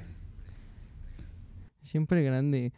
[1.81, 2.71] Siempre grande.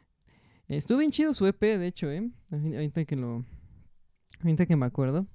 [0.67, 2.27] Estuvo bien chido su EP, de hecho, ¿eh?
[2.51, 3.45] Ahorita que lo...
[4.41, 5.27] Ahorita que me acuerdo.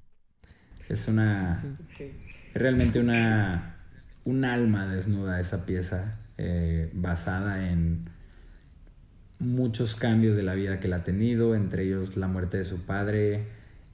[0.89, 1.62] Es una...
[1.99, 2.11] Es
[2.55, 3.76] realmente una...
[4.24, 8.11] Un alma desnuda esa pieza, eh, basada en
[9.39, 12.85] muchos cambios de la vida que la ha tenido, entre ellos la muerte de su
[12.85, 13.47] padre,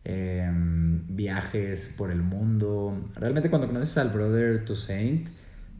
[0.04, 3.10] em, viajes por el mundo.
[3.14, 5.28] Realmente cuando conoces al brother Toussaint,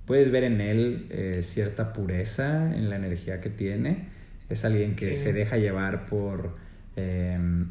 [0.05, 4.17] puedes ver en él eh, cierta pureza en la energía que tiene
[4.49, 6.57] es alguien que se deja llevar por
[6.95, 7.71] em,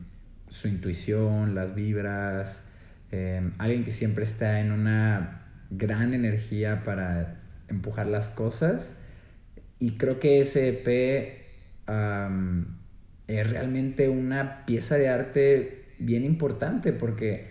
[0.49, 2.63] su intuición, las vibras,
[3.11, 8.95] em, alguien que siempre está en una gran energía para empujar las cosas.
[9.79, 11.45] Y creo que ese EP
[13.27, 17.47] es realmente una pieza de arte bien importante porque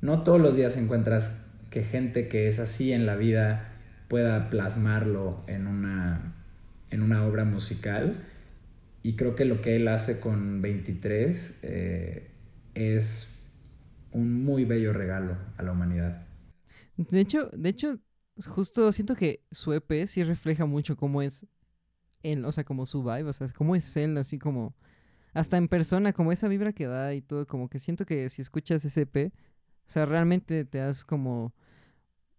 [0.00, 3.72] no todos los días encuentras que gente que es así en la vida
[4.08, 6.34] pueda plasmarlo en una,
[6.90, 8.24] en una obra musical
[9.02, 12.30] y creo que lo que él hace con 23 eh,
[12.74, 13.34] es
[14.12, 16.26] un muy bello regalo a la humanidad.
[16.96, 17.98] De hecho, de hecho,
[18.46, 21.46] justo siento que su EP sí refleja mucho cómo es
[22.22, 24.74] él, o sea, como su vibe, o sea, cómo es él, así como,
[25.32, 28.42] hasta en persona, como esa vibra que da y todo, como que siento que si
[28.42, 29.32] escuchas ese EP,
[29.86, 31.54] o sea, realmente te das como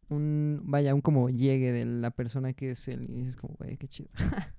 [0.10, 3.78] un, vaya, un como llegue de la persona que es él y dices como, güey,
[3.78, 4.10] qué chido.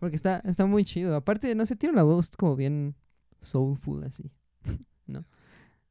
[0.00, 1.14] Porque está, está muy chido.
[1.14, 2.96] Aparte, no sé, tiene una voz como bien
[3.40, 4.32] soulful así.
[5.06, 5.24] ¿No?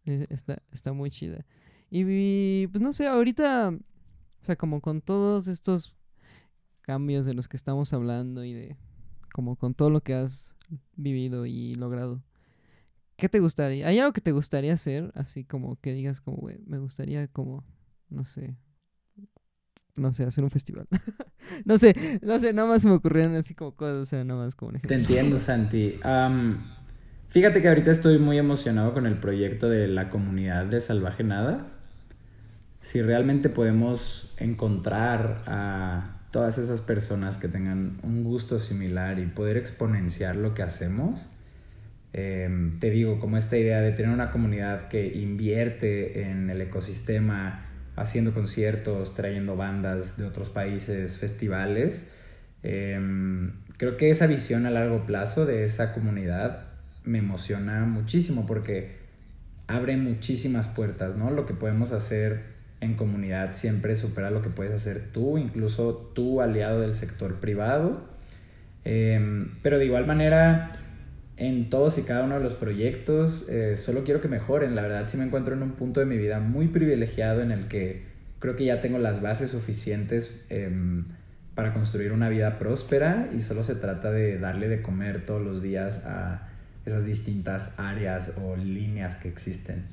[0.04, 1.46] Está, está muy chida.
[1.92, 5.96] Y pues no sé, ahorita, o sea, como con todos estos
[6.82, 8.78] cambios de los que estamos hablando y de
[9.32, 10.56] como con todo lo que has
[10.96, 12.24] vivido y logrado.
[13.16, 13.88] ¿Qué te gustaría?
[13.88, 15.12] ¿Hay algo que te gustaría hacer?
[15.14, 17.64] Así como que digas como, güey, me gustaría como,
[18.10, 18.56] no sé,
[20.00, 20.88] no sé, hacer un festival.
[21.66, 24.56] no sé, no sé, nada más me ocurrieron así como cosas, o sea, nada más
[24.56, 24.96] como un ejemplo.
[24.96, 26.00] Te entiendo, Santi.
[27.28, 31.68] fíjate que ahorita estoy muy emocionado con el proyecto de la comunidad de Salvaje Nada.
[32.82, 39.58] si realmente podemos encontrar a todas esas personas que tengan un gusto similar y poder
[39.58, 41.26] exponenciar lo que hacemos,
[42.14, 47.69] em, te digo, como esta idea de tener una comunidad que invierte en el ecosistema,
[48.00, 52.08] haciendo conciertos, trayendo bandas de otros países, festivales,
[52.64, 56.68] em, creo que esa visión a largo plazo de esa comunidad
[57.04, 58.98] me emociona muchísimo porque
[59.68, 61.30] abre muchísimas puertas, ¿no?
[61.32, 66.42] Lo que podemos hacer en comunidad siempre supera lo que puedes hacer tú, incluso tú
[66.42, 68.08] aliado del sector privado.
[68.86, 70.72] Em, pero de igual manera,
[71.40, 74.76] en todos y cada uno de los proyectos, eh, solo quiero que mejoren.
[74.76, 77.68] La verdad, sí me encuentro en un punto de mi vida muy privilegiado en el
[77.68, 78.04] que
[78.40, 81.00] creo que ya tengo las bases suficientes em,
[81.56, 85.62] para construir una vida próspera y solo se trata de darle de comer todos los
[85.62, 86.50] días a
[86.86, 89.86] esas distintas áreas o líneas que existen.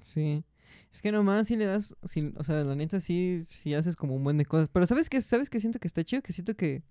[0.00, 0.44] Sí.
[0.92, 4.24] Es que nomás si le das, o sea, la neta sí, sí haces como un
[4.24, 4.68] buen de cosas.
[4.68, 5.20] Pero ¿sabes qué?
[5.20, 6.22] ¿Sabes qué siento que está chido?
[6.22, 6.82] Que siento que,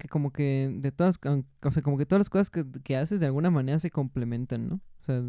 [0.00, 3.20] que como que de todas, o sea, como que todas las cosas que, que haces
[3.20, 4.74] de alguna manera se complementan, ¿no?
[4.74, 5.22] O sea,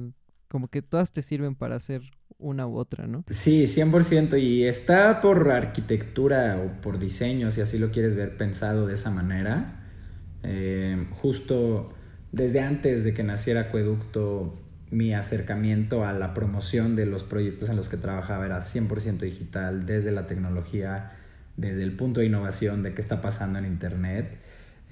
[0.48, 2.02] como que todas te sirven para hacer
[2.40, 3.24] una u otra, ¿no?
[3.30, 4.42] Sí, 100%.
[4.42, 9.12] Y está por arquitectura o por diseño, si así lo quieres ver, pensado de esa
[9.12, 9.88] manera.
[10.44, 11.94] Eh, justo
[12.32, 14.58] desde antes de que naciera Acueducto,
[14.90, 19.86] mi acercamiento a la promoción de los proyectos en los que trabajaba era 100% digital,
[19.86, 21.10] desde la tecnología,
[21.56, 24.38] desde el punto de innovación de qué está pasando en Internet.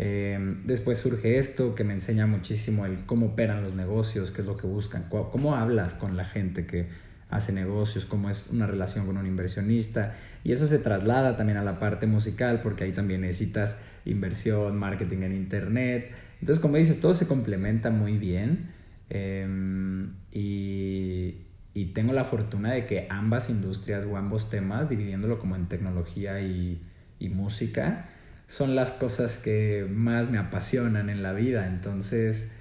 [0.02, 4.48] Em, después surge esto que me enseña muchísimo el cómo operan los negocios, qué es
[4.48, 6.88] lo que buscan, cómo hablas con la gente que
[7.30, 10.16] hace negocios, cómo es una relación con un inversionista.
[10.44, 15.24] Y eso se traslada también a la parte musical, porque ahí también necesitas inversión, marketing
[15.24, 16.12] en Internet.
[16.40, 18.70] Entonces, como dices, todo se complementa muy bien.
[19.10, 21.46] Em, y,
[21.94, 26.82] tengo la fortuna de que ambas industrias o ambos temas, dividiéndolo como en tecnología y,
[27.20, 28.10] música,
[28.50, 31.68] son las cosas que más me apasionan en la vida.
[31.68, 32.52] Entonces,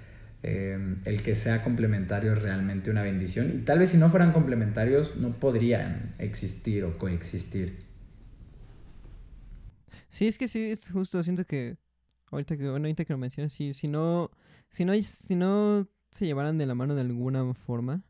[0.43, 3.51] em, el que sea complementario es realmente una bendición.
[3.55, 7.79] Y tal vez si no fueran complementarios, no podrían existir o coexistir.
[10.09, 11.77] Sí, es que sí, es justo, siento que
[12.31, 14.29] ahorita que, bueno, ahorita que lo mencionas, si no,
[14.69, 18.03] si no, si no se llevaran de la mano de alguna forma,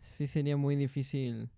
[0.00, 1.50] sí sería muy difícil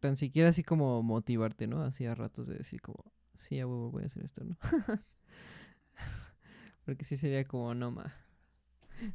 [0.00, 1.82] tan siquiera así como motivarte, ¿no?
[1.82, 3.04] Así a ratos de decir como,
[3.38, 4.58] sí, a huevo voy a hacer esto, ¿no?
[6.84, 8.14] Porque sí sería como, no, ma.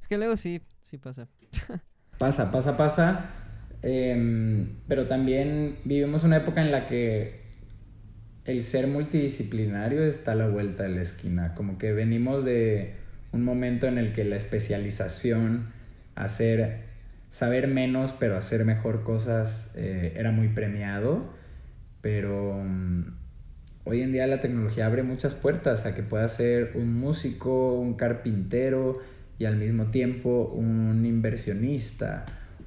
[0.02, 1.28] Es que luego sí, sí pasa.
[2.18, 3.30] pasa, pasa, pasa.
[3.82, 7.44] Em, pero también vivimos una época en la que
[8.46, 11.54] el ser multidisciplinario está a la vuelta de la esquina.
[11.54, 12.96] Como que venimos de
[13.34, 15.66] un momento en el que la especialización,
[16.16, 16.84] hacer,
[17.30, 21.34] saber menos pero hacer mejor cosas eh, era muy premiado,
[22.02, 23.23] pero mm,
[23.86, 27.96] hoy en día la tecnología abre muchas puertas a que puedas ser un músico, un
[27.96, 29.00] carpintero
[29.40, 32.26] y al mismo tiempo un inversionista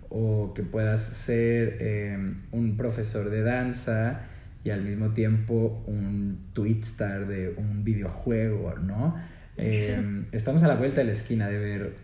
[0.09, 4.23] o que puedas ser em, un profesor de danza
[4.65, 9.17] y al mismo tiempo un twitstar de un videojuego, ¿no?
[9.57, 11.95] Em, estamos a la vuelta de la esquina de ver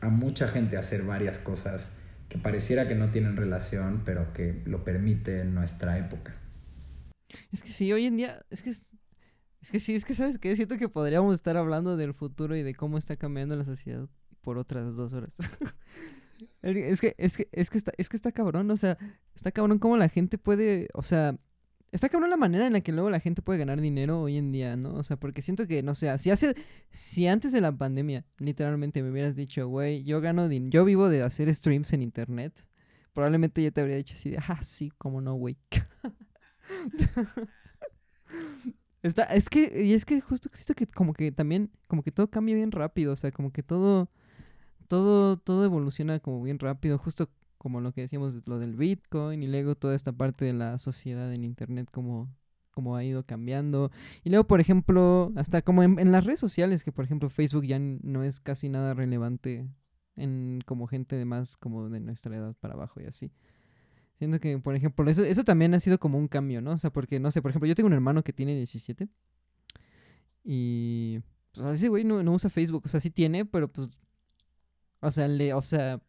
[0.00, 1.92] a mucha gente hacer varias cosas
[2.28, 6.32] que pareciera que no tienen relación, pero que lo permite en nuestra época.
[7.52, 8.96] Es que sí, hoy en día, es que es,
[9.70, 12.74] que sí, es que sabes que siento que podríamos estar hablando del futuro y de
[12.74, 14.08] cómo está cambiando la sociedad
[14.40, 15.34] por otras dos horas.
[16.62, 18.96] es que, es que, es que está, es que está cabrón, o sea,
[19.34, 21.36] está cabrón cómo la gente puede, o sea,
[21.92, 24.52] Está cabrón la manera en la que luego la gente puede ganar dinero hoy en
[24.52, 24.94] día, ¿no?
[24.94, 26.54] O sea, porque siento que, no sé, si hace,
[26.92, 31.22] si antes de la pandemia, literalmente me hubieras dicho, güey, yo gano yo vivo de
[31.22, 32.64] hacer streams en internet,
[33.12, 35.56] probablemente yo te habría dicho así de, ah, sí, cómo no, güey.
[39.02, 42.54] Está, es que, y es que justo que como que también, como que todo cambia
[42.54, 44.10] bien rápido, o sea, como que todo,
[44.88, 49.46] todo, todo evoluciona como bien rápido, justo como lo que decíamos, lo del Bitcoin y
[49.46, 52.34] luego toda esta parte de la sociedad en Internet, como,
[52.70, 53.90] como ha ido cambiando.
[54.24, 57.78] Y luego, por ejemplo, hasta como en, las redes sociales, que por ejemplo Facebook ya
[57.78, 59.68] no es casi nada relevante
[60.16, 63.30] en como gente de más como de nuestra edad para abajo y así.
[64.20, 66.72] Siento que, por ejemplo, eso, eso también ha sido como un cambio, ¿no?
[66.72, 69.08] O sea, porque, no sé, por ejemplo, yo tengo un hermano que tiene 17
[70.44, 71.20] y...
[71.54, 73.98] Pues ese güey no, no usa Facebook, o sea, sí tiene, pero pues...
[75.00, 76.02] O sea, le, o sea,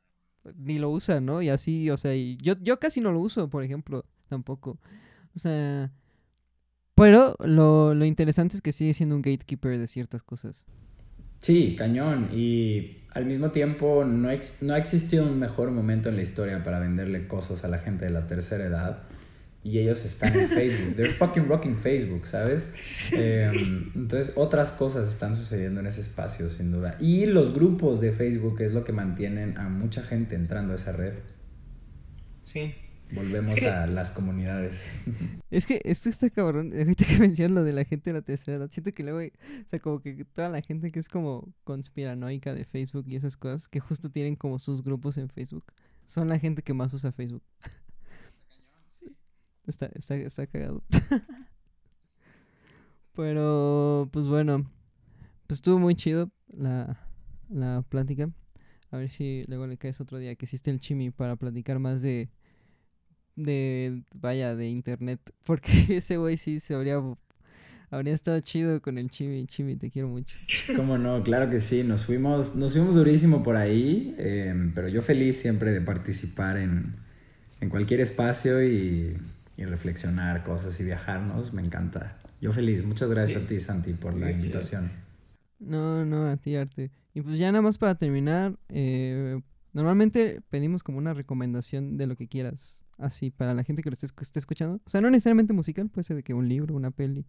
[0.58, 1.42] ni lo usa, ¿no?
[1.42, 4.72] Y así, o sea, y yo, yo casi no lo uso, por ejemplo, tampoco.
[5.34, 5.94] O sea,
[6.96, 10.66] pero lo, lo interesante es que sigue siendo un gatekeeper de ciertas cosas.
[11.42, 12.30] Sí, cañón.
[12.32, 14.30] Y al mismo tiempo no,
[14.62, 18.06] no ha existido un mejor momento en la historia para venderle cosas a la gente
[18.06, 19.04] de la tercera edad
[19.64, 20.96] y ellos están en Facebook.
[20.96, 23.12] They're fucking rocking Facebook, ¿sabes?
[23.12, 26.98] Em, entonces, otras cosas están sucediendo en ese espacio, sin duda.
[27.00, 30.94] Y los grupos de Facebook es lo que mantienen a mucha gente entrando a esa
[30.94, 31.14] red.
[32.44, 32.74] Sí.
[33.14, 34.94] Volvemos a las comunidades.
[35.50, 36.72] Es que esto está cabrón.
[36.74, 39.68] Ahorita que mencionas lo de la gente de la tercera edad, siento que luego, o
[39.68, 43.68] sea, como que toda la gente que es como conspiranoica de Facebook y esas cosas,
[43.68, 45.66] que justo tienen como sus grupos en Facebook,
[46.06, 47.44] son la gente que más usa Facebook.
[49.68, 50.84] Está, está, está cagado.
[53.14, 54.72] Pero, pues bueno,
[55.48, 56.98] pues estuvo muy chido la,
[57.50, 58.32] la plática.
[58.90, 62.02] A ver si luego le caes otro día que existe el Chimi para platicar más
[62.02, 62.30] de,
[63.36, 65.20] de, vaya, de internet.
[65.46, 67.02] Porque ese güey sí se habría,
[67.90, 69.46] habría estado chido con el Chimi.
[69.48, 70.36] Chimi, te quiero mucho.
[70.76, 75.02] Cómo no, claro que sí, nos fuimos, nos fuimos durísimo por ahí, em, pero yo
[75.02, 76.96] feliz siempre de participar en,
[77.60, 79.18] en cualquier espacio y,
[79.58, 82.18] y reflexionar cosas y viajarnos, me encanta.
[82.42, 83.46] Yo feliz, muchas gracias Sí.
[83.46, 84.92] a ti Santi por la invitación.
[85.60, 86.90] No, no, a ti, Arte.
[87.14, 89.40] Y pues ya nada más para terminar, eh,
[89.74, 93.94] normalmente pedimos como una recomendación de lo que quieras, así, para la gente que lo
[93.94, 94.80] esté, esté escuchando.
[94.86, 97.26] O sea, no necesariamente musical, puede ser de que un libro, una peli,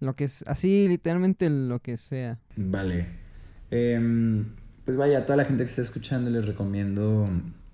[0.00, 2.38] lo que es, así, literalmente lo que sea.
[2.56, 3.06] Vale.
[3.70, 4.46] Em,
[4.84, 7.28] pues vaya, a toda la gente que esté escuchando les recomiendo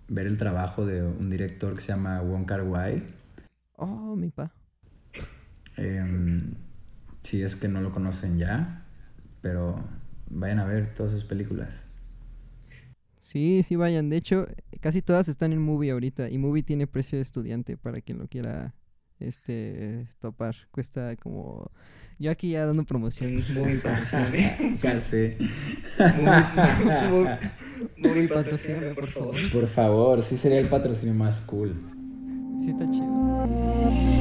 [0.09, 3.03] ver el trabajo de un director que se llama Wong Kar Wai.
[3.77, 4.53] Oh, mi pa.
[5.77, 6.55] Em,
[7.23, 8.85] si es que no lo conocen ya,
[9.41, 9.83] pero
[10.29, 11.85] vayan a ver todas sus películas.
[13.21, 14.09] Sí, sí, vayan.
[14.09, 14.47] De hecho,
[14.81, 16.31] casi todas están en Movie ahorita.
[16.31, 18.75] Y Movie tiene precio de estudiante para quien lo quiera
[19.21, 20.57] este topar.
[20.71, 21.71] Cuesta como.
[22.18, 23.43] Yo aquí ya dando promoción.
[25.01, 25.37] Sé.
[27.11, 27.29] Muy,
[27.97, 29.37] muy patrocinado, por favor.
[29.53, 31.75] Por favor, sí sería el patrocinio más cool.
[32.59, 34.20] Sí, está chido.